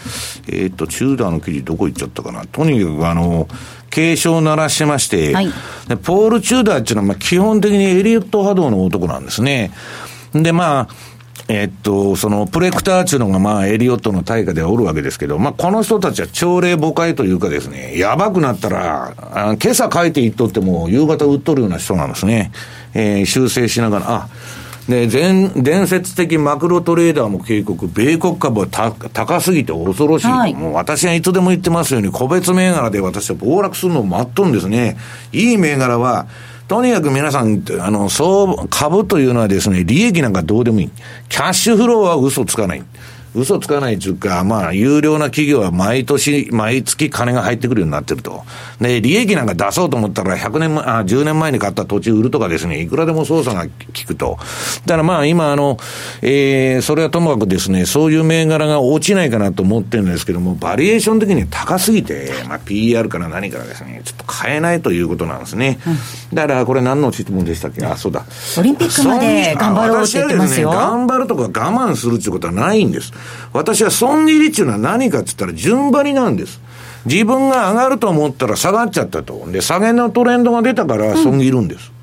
[0.48, 2.46] えっ、と、チューダーの記事どこ行っちゃったかな。
[2.46, 3.48] とにかくあの、
[3.90, 5.50] 警鐘を鳴らしてまして、はい、
[6.04, 9.72] ポール・チューダーっていうのはまあ基本的にエリオット波動の男なんですね。
[10.34, 10.96] で、まあ、
[11.48, 19.14] えっと、そのプレクターっていうのがまあエリオットの大家でおるわけですけど、まあこの人たちは朝礼誤解というかですね、やばくなったら、
[19.62, 22.52] 今朝書いていっとっても夕方売っとるような人なんですね。
[22.94, 24.30] えー、修正しながら、あ、
[24.88, 34.98] で、伝伝説的マクロトレーダーも警告、米国株は高すぎて恐ろしい、はい、もう私はいつでも言ってますように、個別銘柄で私は暴落するのを待っとんですね。
[35.32, 36.28] いい銘柄は、
[36.68, 40.90] とにかく皆さん、あの、そう、株というのはですね、利益なんかどうでもいい。
[41.30, 42.84] キャッシュフローは嘘つかない。
[43.36, 48.44] 嘘つかないというか、まあ、有料な企業は毎年、毎月金が入ってくるようになってると。
[48.80, 53.70] で、利益なんか出そうと思ったら、100年前、あ、10年前に買った土地売るとかですね、いくらでも操作が効
[54.08, 54.38] くと。
[54.86, 55.78] だからまあ、今、あの、
[56.22, 65.80] えー、それはともかくですね、そういう銘柄が落ちないかなと思ってるんですけども、バリエーション的に高すぎて、まあ、PR から何からですね、ちょっと買えないということなんですね。
[65.88, 65.90] う
[66.34, 67.86] ん、だから、これ何の質問でしたっけ？
[67.86, 68.26] あ、そうだ。
[68.58, 70.72] オリンピックまで頑張ろうって言ってますよ。
[70.72, 73.12] ね、頑張るとか我慢するっていうことはないんです。
[73.54, 76.62] 私は損切りっていうのは何かって言ったら順張りなんです。
[77.06, 79.46] 自分が上がると思ったら下がっちゃったと。
[79.52, 81.90] で、下げのトレンドが出たから損切るんです。
[81.90, 81.94] うん、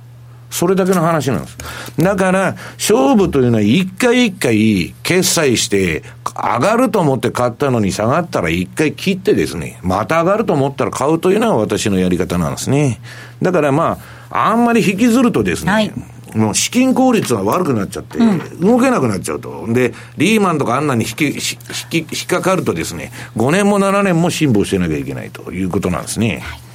[0.50, 1.56] それだけの話なんです。
[1.98, 6.02] だから、勝負というのは一回一回決済して、
[6.36, 13.00] 上がると思って買ったのに下がったら一回切ってですね、また上がると思ったら買うというのが私のやり方なんですね。
[13.42, 13.98] だからま
[14.30, 15.92] あ、あんまり引きずるとですね、はい
[16.34, 18.18] もう資金効率が悪くなっちゃって、
[18.60, 19.66] 動けなくなっちゃうと。
[19.72, 21.32] で、リーマンとかあんなに引き、引
[21.90, 26.40] き、引っかかるとですね、5年も7年も辛抱してなきゃいけないということなんですね。
[26.42, 26.69] はい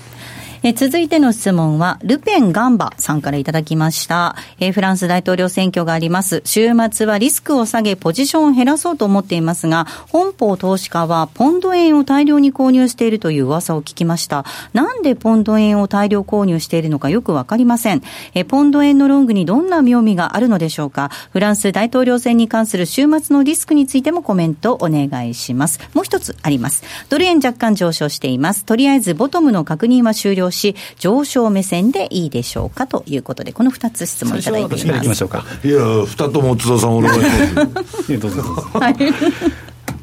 [0.67, 4.35] え続いての質問は、ルペン・ガンバさんからいただきました。
[4.59, 6.41] えフランス大統領選挙があります。
[6.43, 14.43] 週末はリスクを下げ、ポジションを減らそうと思っていますが、本邦投資家はポンド円を大量に購入しているという噂を聞きました。
[14.73, 18.01] なんでポンド円を大量購入しているのかよくわかりません。
[18.33, 21.11] えポンド円のロングにどんな妙味があるのでしょうか。
[21.31, 25.79] フランス大統領選に関する週末のリスクについてもコメントお願いします。
[25.93, 26.81] もう一つあります。
[27.09, 28.65] ドル円若干上昇しています。
[28.65, 35.05] とりあえずボトムの確認は終了し、上昇目線でいいでしょうかということで、この2つ質問いただいています。
[35.05, 35.45] いましょうか。
[35.63, 38.17] いや、二とも津田さんお願いします。
[38.17, 38.61] どうぞどうぞ。
[38.73, 38.95] はい。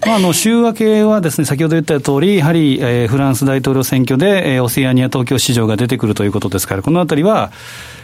[0.07, 7.53] まあ、あの週明けはですね、先ほど言った通り、やはり、えー、フランス大統領選挙で、えー、オセアニア東京市場が出てくるということですから、このあたりは、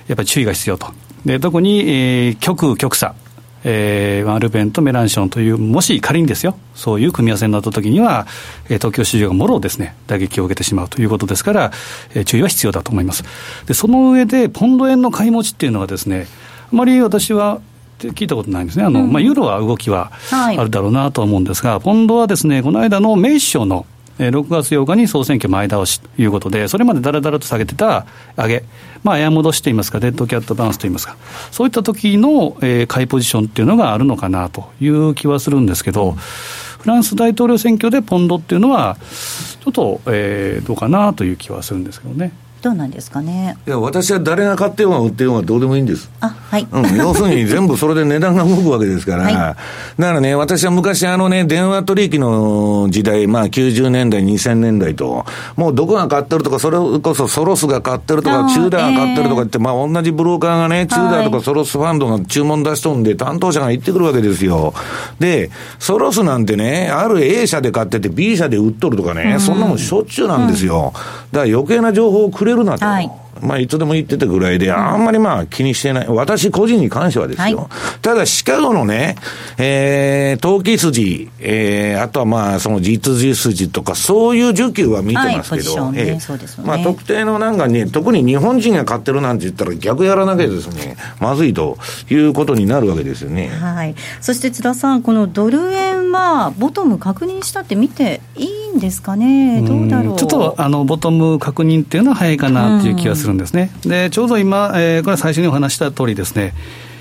[0.07, 0.93] やっぱり注意が必要と。
[1.27, 3.15] で、特に、えー、極右極左。
[3.65, 8.27] えー、ルペンとメランションという、もし仮にですよ、そういう組み合わせになったときには、
[8.69, 11.73] えー、東京市場がもろですね、打撃を受けてしまうということですから、
[12.15, 13.25] えー、注意は必要だと思います。
[13.67, 16.27] で、その上で、ポンド円の買い持ちっていうのはですね、
[16.73, 17.61] あまり私は
[17.99, 23.87] 聞いたことないんですね、あの、うん、まあ、ユーロは動きはあるだろうなと思うんですが、はい、ポンドはですね、この間のメイ首相の
[24.19, 28.65] 6月8日に総選挙前倒しということで、それまでだらだらと下げてた上げ、
[29.05, 31.17] まあ、エア戻しといいますか、デッドキャットバウンスといいますか、
[31.51, 42.33] そういった時の、えー、買いポジションっていうのがあるのかなという気はするんですけど、フランス大統領選挙でポンドっていうのは、ちょっと、えー、どうかなという気はするんですけどね。
[42.61, 43.57] どうなんですかね？
[43.67, 46.11] いや私は誰が買ってようが売ってようがどうでもいいんです。
[46.21, 49.57] あはい、うん、要するに全部それで値段が動くわけですから、はい、だか
[49.97, 55.25] らね私は昔あのね電話取引の時代まあ90年代2000年代と
[55.57, 64.75] もうどこが買ってるとかそれこそソロスが買ってるとかチューダーが買ってるとかって、えー、まあ同じブローカーがねチューダーとかソロスファンドが注文出しとんで担当者が行ってくるわけですよ。
[65.21, 73.11] でソロスなんてねある A 社で買ってて B 社で売っとるとかね、うん、そんなもんしょっちゅうなんですよ、うん、だから余計な情報をくれれるなと、はい。
[73.43, 76.09] まあ、いつでも言ってたぐらいで、あんまりまあ気にしてない。
[76.09, 77.59] 私個人に関してはですよ。
[77.59, 77.69] はい、
[78.01, 79.17] ただ、シカゴのね、
[79.59, 91.79] えー、投機筋、えー、あとはまあ、その実需筋とか、そういう需給は見てますけど、ね、えー、まあ、特定のなんかね、特に日本人が買ってるなんて言ったら逆やらなきゃですね、まずいと
[92.11, 93.49] いうことになるわけですよね。
[93.49, 93.95] はい。
[94.21, 100.17] そして津田さん、このドル円は、ボトム確認したって見ていいんですかね、どうだろう？
[100.17, 103.71] ちょっと、あの、ボトム確認っていうのは早いかなっていう気がするんですね。
[103.83, 106.55] で、ちょうど今、えー、これ最初にお話した通りですね、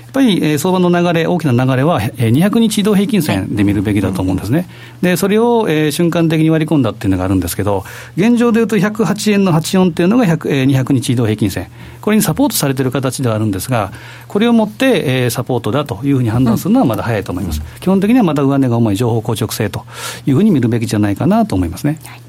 [0.08, 4.66] やっぱり、えー、相場の流れ、大きな流れは、えー、200日移動平均線で見るべきだと思うんですね。
[5.02, 7.84] で、それを、えー、瞬間的に割り込んだっていうのがあるんですけど、
[8.16, 11.68] 現状でいうと108円の84っていうのが100、えー、200日移動平均線。
[12.00, 13.92] これにサポートされている形ではあるんですが、
[14.28, 17.60] これをもって、えー、サポートだというふうに判断するのはまだ早いと思います。
[17.60, 19.84] うん、基本的にはまだ上値が重い情報硬直性と
[20.24, 21.98] いうふうに見るべきじゃないかなと思いますね。
[22.06, 22.20] はい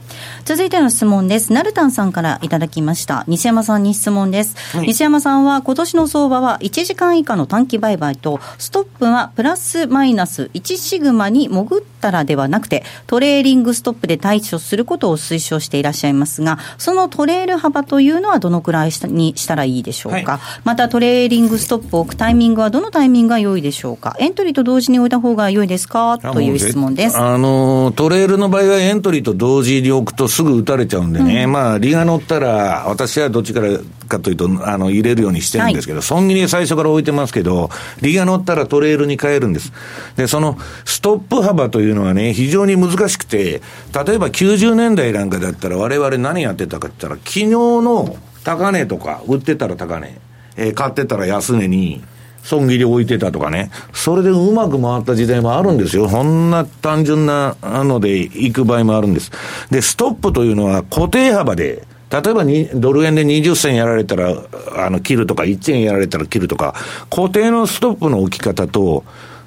[0.45, 1.54] 続いての質問です。
[1.54, 3.23] ナルタンさんからいただきました。
[3.28, 4.56] 西山さんに質問です。
[4.75, 26.17] はい、西山さんは今年の相場は1時間以下の短期売買と、ストップはプラスマイナス1シグマに潜ってったらではなくて、トレーリングストップで対処することを推奨していらっしゃいますが、そのトレール幅というのはどのくらいにしたらいいでしょうか、はい、またトレーリングストップを置くタイミングはどのタイミングが良いでしょうか、エントリーと同時に置いた方が良いですか？
[26.17, 27.17] という質問です。
[27.17, 37.69] あのトレールの場合はエントリーと同時に置くとすぐ打たれちゃうんでね、うん、まあ、利が乗ったら、私はどっちからかというと、あの入れるようにしてるんですけど、はい、損切り最初から置いてますけど、
[38.01, 39.71] 利が乗ったらトレールに変えるんです。
[40.15, 43.63] で、そのストップ幅というというのはね、非常に難しくて、
[44.05, 50.19] 例えば90年代なんかだったら、われわれ何やってたかって言ったら、昨日の高値とか、売ってたら高値、
[50.55, 52.03] えー、買ってたら安値に、
[52.43, 56.07] 損切り置いてたとかね、それでうまく回った時代もあるんですよ。
[56.07, 59.31] そんな単純なので行く場合もあるんです。
[59.71, 64.43] で、ストップというのは固定幅で、例えばにドル円で20銭やられたら、
[64.75, 66.75] あの、切るとか、1円やられたら切るとか、
[67.09, 69.03] 固定のストップの置き方と、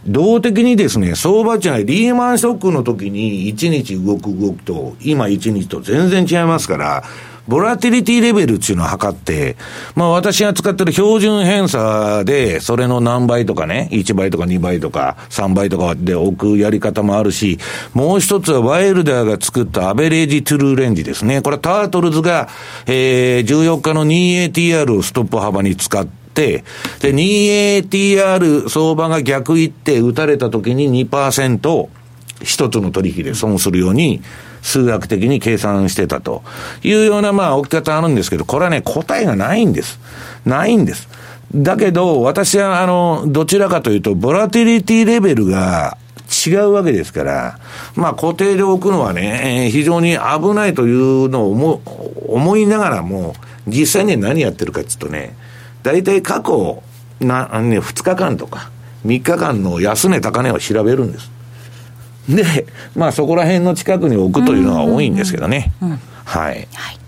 [0.07, 7.05] 動的にですね、相場値はリーマンショックの時に1日動く動くと、今1日と全然違いますから、
[7.49, 9.57] ボラティリティレベルっていうのを測って、
[9.97, 17.59] まあ私が使ってる標準偏差で、それの何倍とかね、1倍とか2倍とか3倍とかで置くやり方もあるし、
[17.95, 21.43] もう一つはワイルダーが作ったアベレージトゥルーレンジですね。
[21.43, 22.49] これはタートルズが、
[22.87, 26.65] えー、14日の 2ATR をストップ幅に使って、で、
[27.01, 31.89] 2ATR 相場が逆行って打たれた時に2%
[32.43, 34.23] 一つの取引で損するように、
[34.63, 36.43] 数学的に計算してたと
[36.83, 40.01] いうような、まあ、置き方あるんですけど、これはね、答えがないんです。
[40.47, 41.09] ないんです。
[41.55, 45.99] だけど、私は、あの、どちらかというと、ボラティリティレベルが
[46.47, 47.59] 違うわけですから、
[47.95, 51.83] まあ、固定で置くのはね、非常に危ないというのを思
[52.29, 53.35] 思いながらも、
[53.67, 55.37] 実際に何やってるかっていうとね、
[55.83, 56.83] 大体過去、
[57.21, 58.71] な、ね、2日間とか、
[59.07, 61.31] 3日間の安値高値を調べるんです。
[62.29, 65.73] で、まあそこら辺の近くに置くというのが多いんですけどね。
[66.25, 66.69] はい。
[66.73, 67.03] はい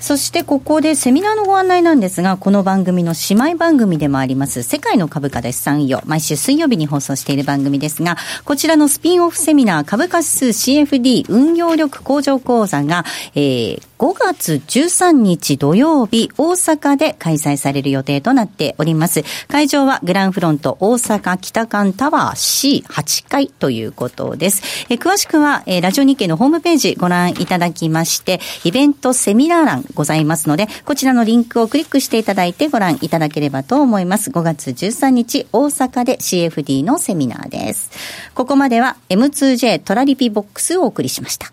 [0.00, 19.24] そしてここでセミナーのご案内なんですが、この番組の姉妹番組でもあります、世界の株価で資産運用、毎週水曜日に放送している番組ですが、こちらのスピンオフセミナー、株価指数 CFD 運用力向上講座が、えー、5月13日土曜日、大阪で開催される予定となっております。
[19.46, 24.86] 会場はグランフロント大阪北館タワー C8 階ということです。
[24.88, 34.30] え詳しくは、えラジオ日経のホームページご覧いただきまして、イベントセミナー欄ございますので、こちらのリンクをクリックしていただいてご覧いただければと思います。
[34.30, 37.90] 5月13日、大阪で CFD のセミナーです。
[38.32, 41.52] ここまでは M2J トラリピボックスをお送りしました。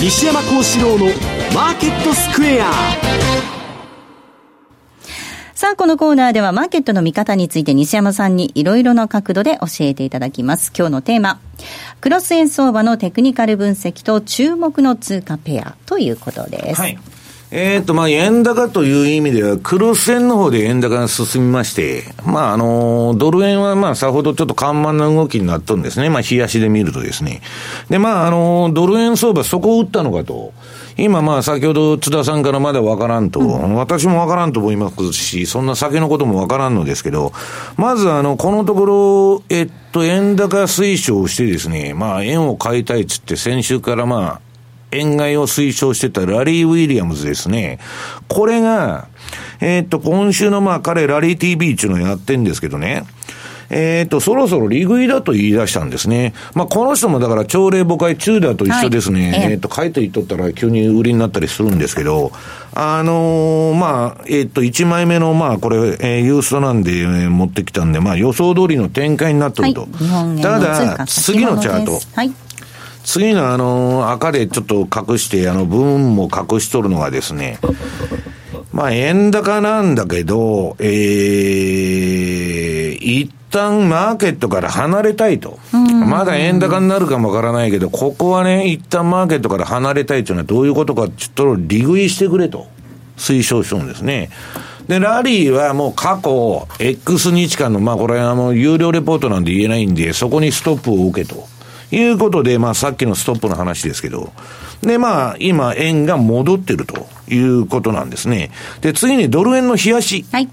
[0.00, 1.06] 西山幸四郎の
[1.52, 2.70] マーケットスクエア
[5.56, 10.70] さあ、このコーナーではマーケットの見方について西山さんにいろいろな角度で教えていただきます。
[10.72, 11.40] 今日のテーマ、
[12.00, 16.80] クロス円相場のテクニカル分析と注目の通貨ペアということです。
[16.80, 16.96] はい。
[17.50, 26.10] えっ、ー、と、まあ、円高という意味では、クロス円の方で円高が進みまして、まあ、あの、ドル円は、まあ、さほどちょっと緩慢な動きになったんですね。
[26.10, 27.40] まあ、冷やしで見るとですね。
[27.88, 30.52] で、まあ、あの、ドル円相場、そこを打ったのかと。
[30.98, 37.32] 今、まあ、先ほど津田さんからまだわからんと、うん、私もわからんと思いますし、そんな先のこともわからんのですけど、
[37.76, 44.47] まず、あの、このところ、えっと、円高推奨してですね、まあ、円を買いたいっつって、先週からまあ、
[44.90, 47.78] 円買いを推奨してたラリー・ウィリアムズですね。
[48.28, 49.08] これが、
[49.60, 53.04] えー、っと、今週のまあ彼、ラリー TV っていうのをやってんですけどね。
[53.70, 56.32] えっ、ー、と、そろそろ利食いだと言い出したんですね。
[56.54, 59.30] まあ、この人もだから朝礼誤解中だと一緒ですね。
[59.30, 62.32] はい、えっ、ー、と、書いていっとったら急に売りになったりするんですけど、
[62.74, 69.82] あのー、まあ、えっ、と、1枚目の、まあ、これ、えー、ユーストなんで、えー、持ってきたんで、まあ、予想通りの展開になってると。
[69.82, 72.00] はい、ただ、次のチャート。
[72.14, 72.32] はい。
[73.08, 77.58] 次のあの、赤でちょっと隠して、あの、分も隠しとるのがですね、
[78.70, 85.58] まあ、円高なんだけど、えー、一旦マーケットから離れたいと。
[85.72, 92.66] まだ円高になるかもわからないけど、ここはね、一旦マーケットから離れたいというのはどういうことか、ちょっと利食いしてくれと
[93.16, 94.28] 推奨してるんですね。
[94.86, 101.48] で、ラリーはもう過去、X 日間の、まあこれあの、有料レポートなんで言えないんで、そこにストップを受けと。
[101.90, 104.32] いうことで、まあさっきのストップの話ですけど、
[104.82, 108.50] で、まあ今円が戻ってるということなんですね。
[108.80, 110.24] で、次にドル円の冷やし。
[110.32, 110.48] はい。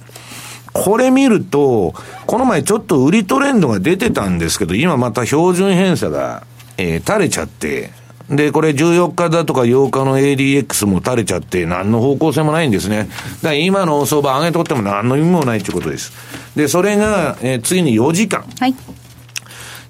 [0.74, 1.94] これ見ると、
[2.26, 6.46] この前ちょっと売りトレンドが出てたんですけど、今また標準偏差が、
[6.78, 7.92] えー、垂れちゃって、
[8.30, 12.98] で、これ14日だとか8日の ADX も垂れちゃって、何の方向性もないんですね。
[12.98, 13.10] だか
[13.50, 16.12] ら今の相場上げとっても何の意味もないということです。
[16.56, 18.44] で、それが、えー、次に4時間。
[18.60, 18.76] はい。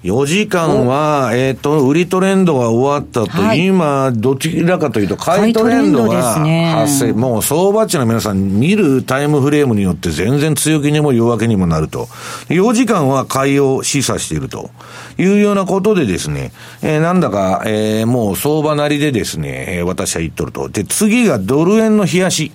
[0.06, 12.06] 4時間は、えっ、ー、と、売りトレンドが終わったと、はい、今、どちらかというと、買いトレンドが発生、ね、もう相場値の皆さん見るタイムフレームによって全然強気にも弱気にもなると。
[12.48, 14.70] 4時間は買いを示唆していると
[15.18, 16.52] いうようなことでですね、
[16.82, 20.68] えー、なんだか、えー、もう相場なりでですね、えー、私は言っとると。
[20.68, 22.52] で、次がドル円の冷やし。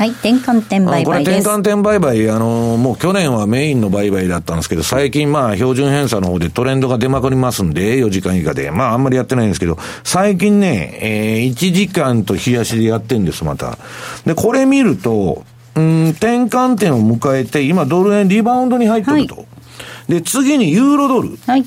[0.00, 1.44] はい、転換点売買です。
[1.44, 8.70] これ転換点売買、あの、もう去年はメインの売買だったんですけど、最近まあ標準偏差の方でトレンドが出まくりますんで、4時間以下で。
[8.70, 13.76] まああんまりやってないんですけど、最近ね、えー、1時間と冷やしでやってんです、また。
[14.24, 15.44] で、これ見ると、
[15.74, 19.36] うん、転換点を迎えて、今ドル円リバウンドに入ってると。
[19.36, 19.42] は
[20.08, 21.38] い、で、次にユーロドル。
[21.46, 21.64] はい。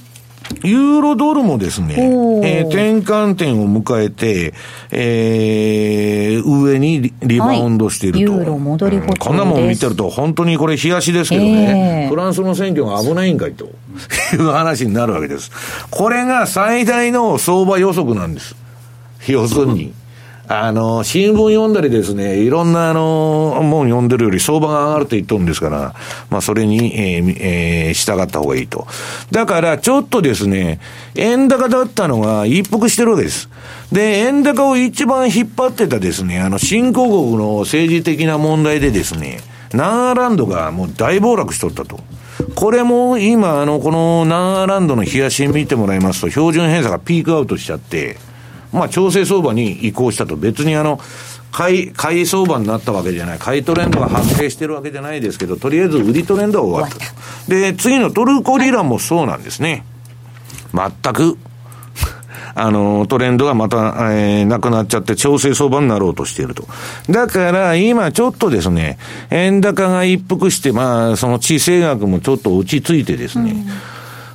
[0.63, 1.95] ユーロドルもですね、
[2.43, 4.53] えー、転換点を迎えて、
[4.91, 8.31] えー、上にリバウンドしていると。
[8.33, 13.65] はい、ユーロ戻り、うん、こんなもん見てると、本当にこれ、冷やしですけどね、えー、フランスの選挙が危ないんかいと
[14.33, 15.51] いう話になるわけです。
[15.89, 18.55] これが最大の相場予測なんです。
[19.27, 19.93] 要するに。
[20.61, 25.95] あの、新聞読んだりですね、いろんなあの、もん読んでるより相場が上がると言っとるんですから、
[26.29, 28.85] まあそれに、えー、えー、従った方がいいと。
[29.31, 30.79] だからちょっとですね、
[31.15, 33.49] 円高だったのが一服してるわけです。
[33.91, 39.39] で、円高を一番引っ張ってたですね、あの、新興国の政治的な問題でですね、
[39.73, 41.99] ナンアランドがもう大暴落しとったと。
[42.53, 48.17] これも今、あの、このナンアランドの冷やし見てもらいますと、標準偏差がピークアウトしちゃって、
[48.73, 50.99] まあ、調整相場に移行したと、別にあの、
[51.51, 57.49] 買い、買い相場になったわけじゃない、買いトレンドが発生してるわけじゃないですけど、とりあえず売りトレンドは終わった。
[57.49, 59.85] で、次のトルコリラもそうなんですね。
[60.73, 61.37] 全く、
[62.55, 63.77] あの、トレンドがまた、
[64.11, 66.65] えー、なくなっちゃって調整相場になろうとしていると。
[67.09, 68.97] だから、今ちょっとですね、
[69.29, 73.92] 円高が一服して、まあ、その地政学もちょっと落ち着いてですね、うん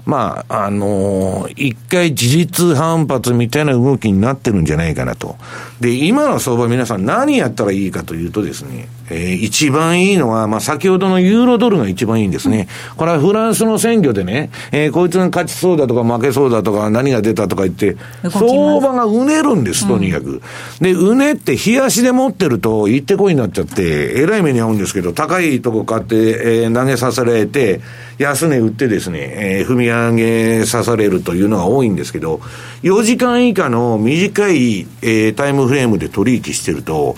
[0.09, 5.37] まあ、あのー、一回事実反発みたいな動きになってるんじゃないかなと。
[5.81, 12.69] で、今の相場皆さん何やったらいいかというとですね、えー、一番いいのは、まあ、先ほどのユーロドルが一番いいんですね。
[12.97, 17.97] これはフランスの選挙でね、えー、こいつが勝ちそうだとか負けそうだとか何が出たとか言って、
[18.29, 20.27] 相場がうねるんです、とにかく。
[20.31, 20.41] うん、
[20.81, 27.81] で、うねって冷やしで持ってると、行ってこいになっちゃって、えらい目に遭うんですけど、高いとこ買って、えー、投げさせられて、
[28.19, 32.41] 安値売ってですね、えー、踏み上げさされるというのが多いんですけど、
[32.83, 37.15] 4時間以下の短い、えー、タイムフレームで取引してると、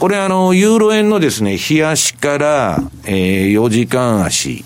[0.00, 4.64] これあの、ユーロ円のですね、日足から、えー、4時間足、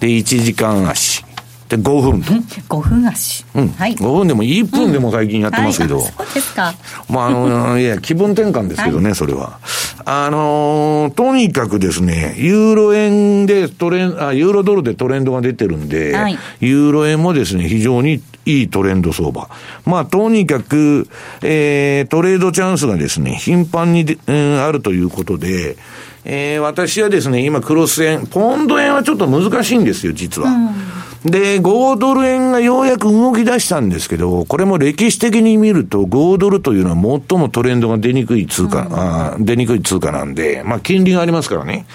[0.00, 1.25] で、1時間足、
[1.68, 2.32] で、5分と。
[2.32, 3.44] 5分足。
[3.54, 3.68] うん。
[3.68, 3.94] はい。
[3.94, 5.96] 5分でも1分でも最近やってますけど。
[5.96, 6.74] うんはい、そうですか。
[7.10, 9.58] まあ、あの、いや、 気分転換ですけどね、はい、それは。
[10.04, 19.48] あのー、とにかくですね、ユーロ円でトレン、あ、ユーロドルでトレンドが出てるんで、はい、ユーロ円もですね、非常にいいトレンド相場。
[19.84, 21.08] まあ、とにかく、
[21.42, 25.76] えー、トレードチャンスがですね、頻繁にで、えー、あるということで、
[26.24, 30.50] えー、私はですね、今クロス円、ポンド円はちょっと難しいんですよ、実は。
[30.50, 41.86] うんで、5ドル円がようやく動き出したんですけど、これも歴史的に見ると、5ドルというのは最もトレンドが出にくい通貨、うん、あ出にくい通貨なんで、まあ金利がありますからね。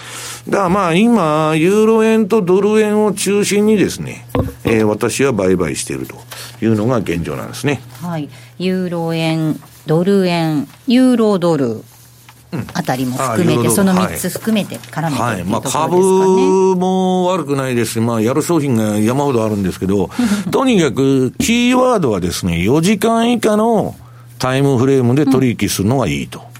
[0.48, 4.26] だからまあ今、ユーロ円とドル円を中心にですね、
[4.64, 6.16] えー、私は売買していると
[6.60, 7.80] いうのが現状なんですね。
[8.02, 8.28] はい。
[8.58, 11.84] ユーロ円、ドル円ユーロドル
[12.74, 15.96] あたりも含めて、その3つ含めて絡めて、はい、まあ、株
[16.76, 17.92] も悪くないです。
[17.92, 20.10] し、まあ、やる商品が山ほどあるんですけど、
[20.50, 23.94] とにかくキーワードはですね、4時間以下の
[24.38, 26.52] タイムフレームで取引するのがいいと。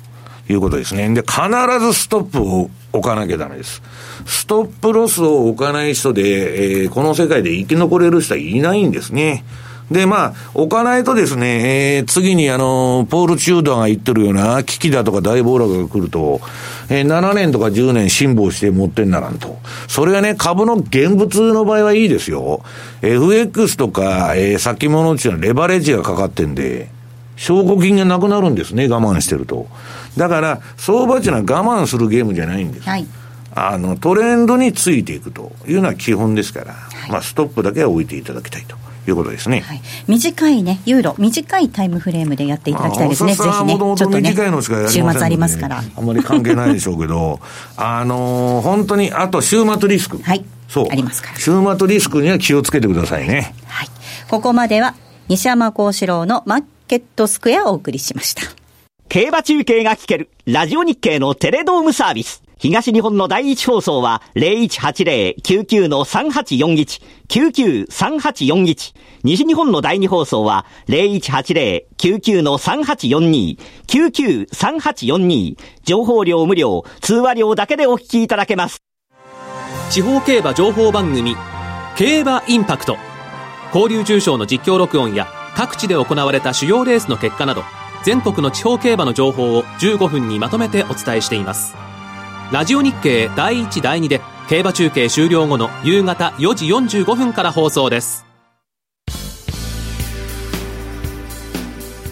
[0.48, 1.08] いうことですね。
[1.14, 1.40] で、必
[1.80, 3.82] ずストップを置かなきゃダメです。
[4.26, 9.44] ストップロスを置かない人で、えー、この世界で生き残れる人はいないんですね。
[9.92, 16.40] で、まあ、置かないとですね、えー、次にあの、ポール・チューダーが言ってるような危機だとか大暴落が来ると、
[16.88, 19.58] えー、7年とか10年辛抱して持ってんならんと。
[19.88, 22.62] それがね、株の現物の場合はいいですよ。
[23.02, 26.88] FX とか、えー、先物っていうのはレバレッジがかかってんで、
[27.36, 29.66] 証拠金がなくなるんですね、我慢してると。
[30.16, 32.88] だから、相場っていうのは我慢するゲームじゃないんです。
[32.88, 33.06] はい。
[33.54, 38.76] あの、トレンドについていくというのは基本ですから、はい、まあ、ストップだけは置いていただきたいと。
[39.10, 44.34] いうことですね、はい、短いね、ユーロ、短いタイムフレームでやっていただきたいですね、ぜひね、ちょっとね、
[44.88, 45.82] 週末ありますから。
[45.96, 47.40] あんまり関係ないでしょうけど、
[47.76, 50.18] あのー、本当に、あと週末リスク。
[50.22, 50.44] はい。
[50.68, 50.86] そう。
[50.90, 51.36] ありますから。
[51.36, 53.54] 週末リスクには気をつけてくださいね。
[53.66, 53.88] はい。
[54.28, 54.94] ここまでは、
[55.28, 58.61] 西山幸四郎のマッケットスクエアをお送りしました。
[59.12, 62.42] 競馬中継が聞ける、ラジオ日経のテレドームサービス。
[62.56, 68.94] 東日本の第一放送は0180-99-3841、99-3841。
[69.22, 75.58] 西日本の第二放送は0180-99-3842、99-3842。
[75.84, 78.78] 情報量無料、通話料だけでお聞きいただけます。
[79.90, 81.36] 地方競馬情報番組、
[81.98, 82.96] 競馬インパクト。
[83.74, 87.62] 交流重賞の実況録音や各地で行われた主要レースの結果など、
[88.04, 91.74] 全国の地方競馬の情報を15分にまとめてお伝えしています。
[92.52, 98.26] ラジオ日経第1第2で競馬中継終了後の夕方4時45分から放送です。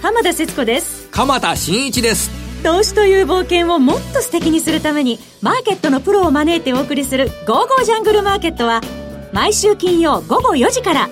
[0.00, 1.08] 浜田節子です。
[1.10, 2.30] 鎌田新一です。
[2.62, 8.82] 投資という冒険をもっと素敵にするためにマーケットのプロを招いてお送りする「ゴーゴージャングルマーケット」は
[9.32, 11.10] 毎週金曜午後4時から。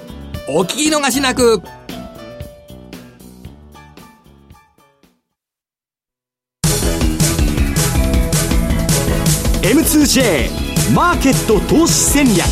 [0.51, 1.61] お聞き逃しなく
[9.99, 12.47] M2J マーケット投資戦略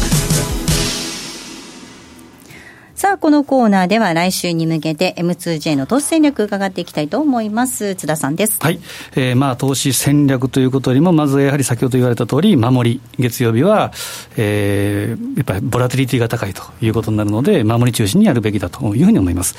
[2.97, 7.95] さあ、このコーナーでは来週に向けて M2J の投資戦略伺っていきたいと思います。
[7.95, 8.59] 津田さんです。
[8.61, 8.81] はい。
[9.15, 13.01] えー、まあ、投資戦略ということよりも、まずやはり先ほど言われた通り、守り。
[13.21, 13.93] 月曜日は、
[14.37, 19.55] えー、やっぱりボラティリティが高いということになるので、守り中心にやるべきだというふうに思います。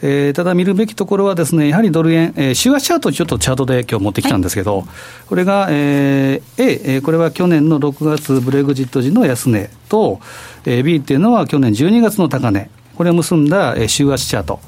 [0.00, 4.86] えー、ただ見るべきところはですね、やはりドル円、えー、週足チャートちょっとチャートで今日持ってきたんですけど、はい、
[5.26, 10.20] これが、えー、A、えー、これは去年の6月ブレグジット時の安値と、
[10.64, 12.70] えー、B っていうのは去年12月の高値。
[12.96, 14.60] これを結んだ週足チャート。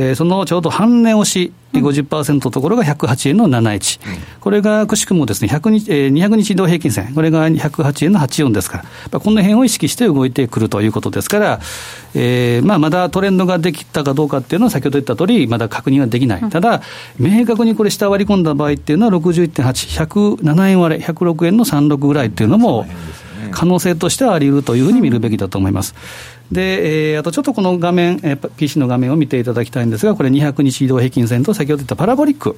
[0.00, 8.82] えー、そのちょうど半値押し、50%のところが108円の71、うん、これがくしくもですね100日、えー、200日移動平均線、これが108円の84ですか
[9.12, 11.60] ら、この辺を意識して動いてくるということですから、
[12.14, 16.80] えーまあ、まだトレンドができたかどうかっていうのは、先ほど言った通り、まだ確認はできない、うん、ただ、
[17.18, 22.86] 明確にこれ、下割り込んだ場合っていうのは61.8、107円割れ、106円の36ぐらいっていうのも、
[23.50, 25.94] 可能性としてはあり得るというふうに見るべきだと思います。
[26.52, 32.56] で、えー、あとちょっとこの画面、えー、PC の画面を見ていただきたいんですが、これ200日移動平均線と先ほど言ったパラボリック。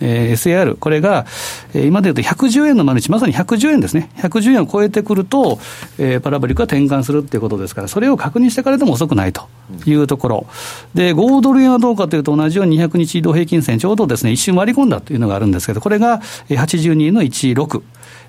[0.00, 1.24] えー、SAR、これが、
[1.72, 4.10] えー、今で言うと110円のマルチ、まさに110円ですね。
[4.16, 5.58] 110円を超えてくると、
[5.98, 9.48] えー、パラボリックは転換するっていうことですから、それを確認してからでも遅くないと
[9.86, 10.46] いうところ。
[10.94, 17.82] で、5ドル円はどうかというと、同じように200日移動平均線、ちょうどですね、一瞬割り込んだというのがあるんですけど、これが82の16。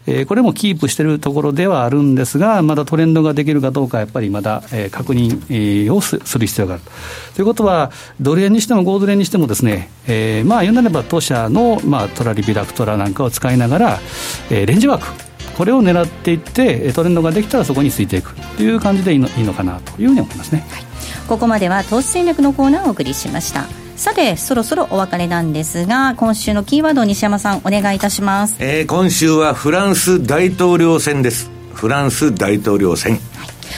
[0.07, 6.83] えー、これもキープしているところではあるんですが、まだトレンドができるかどうか、やっぱりまだ、えー、確認、えー、をする必要がある。
[7.35, 13.99] ということは、ドル円にしても5ドル円にしてもですね、えー、まあ言うなれば当社の、まあ、トラリビラクトラなんかを使いながら、
[14.49, 15.07] えー、レンジワーク、
[15.57, 18.35] これを狙っていって、トレンドができたらそこについていく。
[18.57, 20.83] という感じでいいのいいのかなというふうに思いますね、はい、
[21.27, 23.84] ここまでは投資戦略のコーナーをお送りしました。
[23.95, 31.49] さてそろそろお別れなんですが今週のキーワード西山さんお願いいたします、えー、今週はフランス大統領選です。
[31.73, 33.19] フランス大統領選、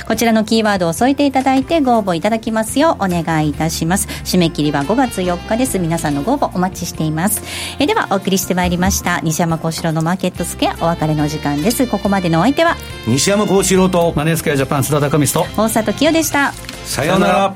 [0.07, 4.07] こちらのキーワードを添えていただいてご応募いただきますようお願いいたします。
[4.24, 5.80] 締め切りは5月4日です。
[5.80, 7.41] 皆さんのご応募お待ちしています。
[7.80, 11.88] えではお送りしてまいりました西山幸四郎のマーケットスクエアお別れの時間です。
[11.88, 12.76] ここまでのお相手は
[13.07, 16.53] 西山幸四郎とマネースクエアジャパン須田高美と大里清でした。
[16.86, 17.55] さようなら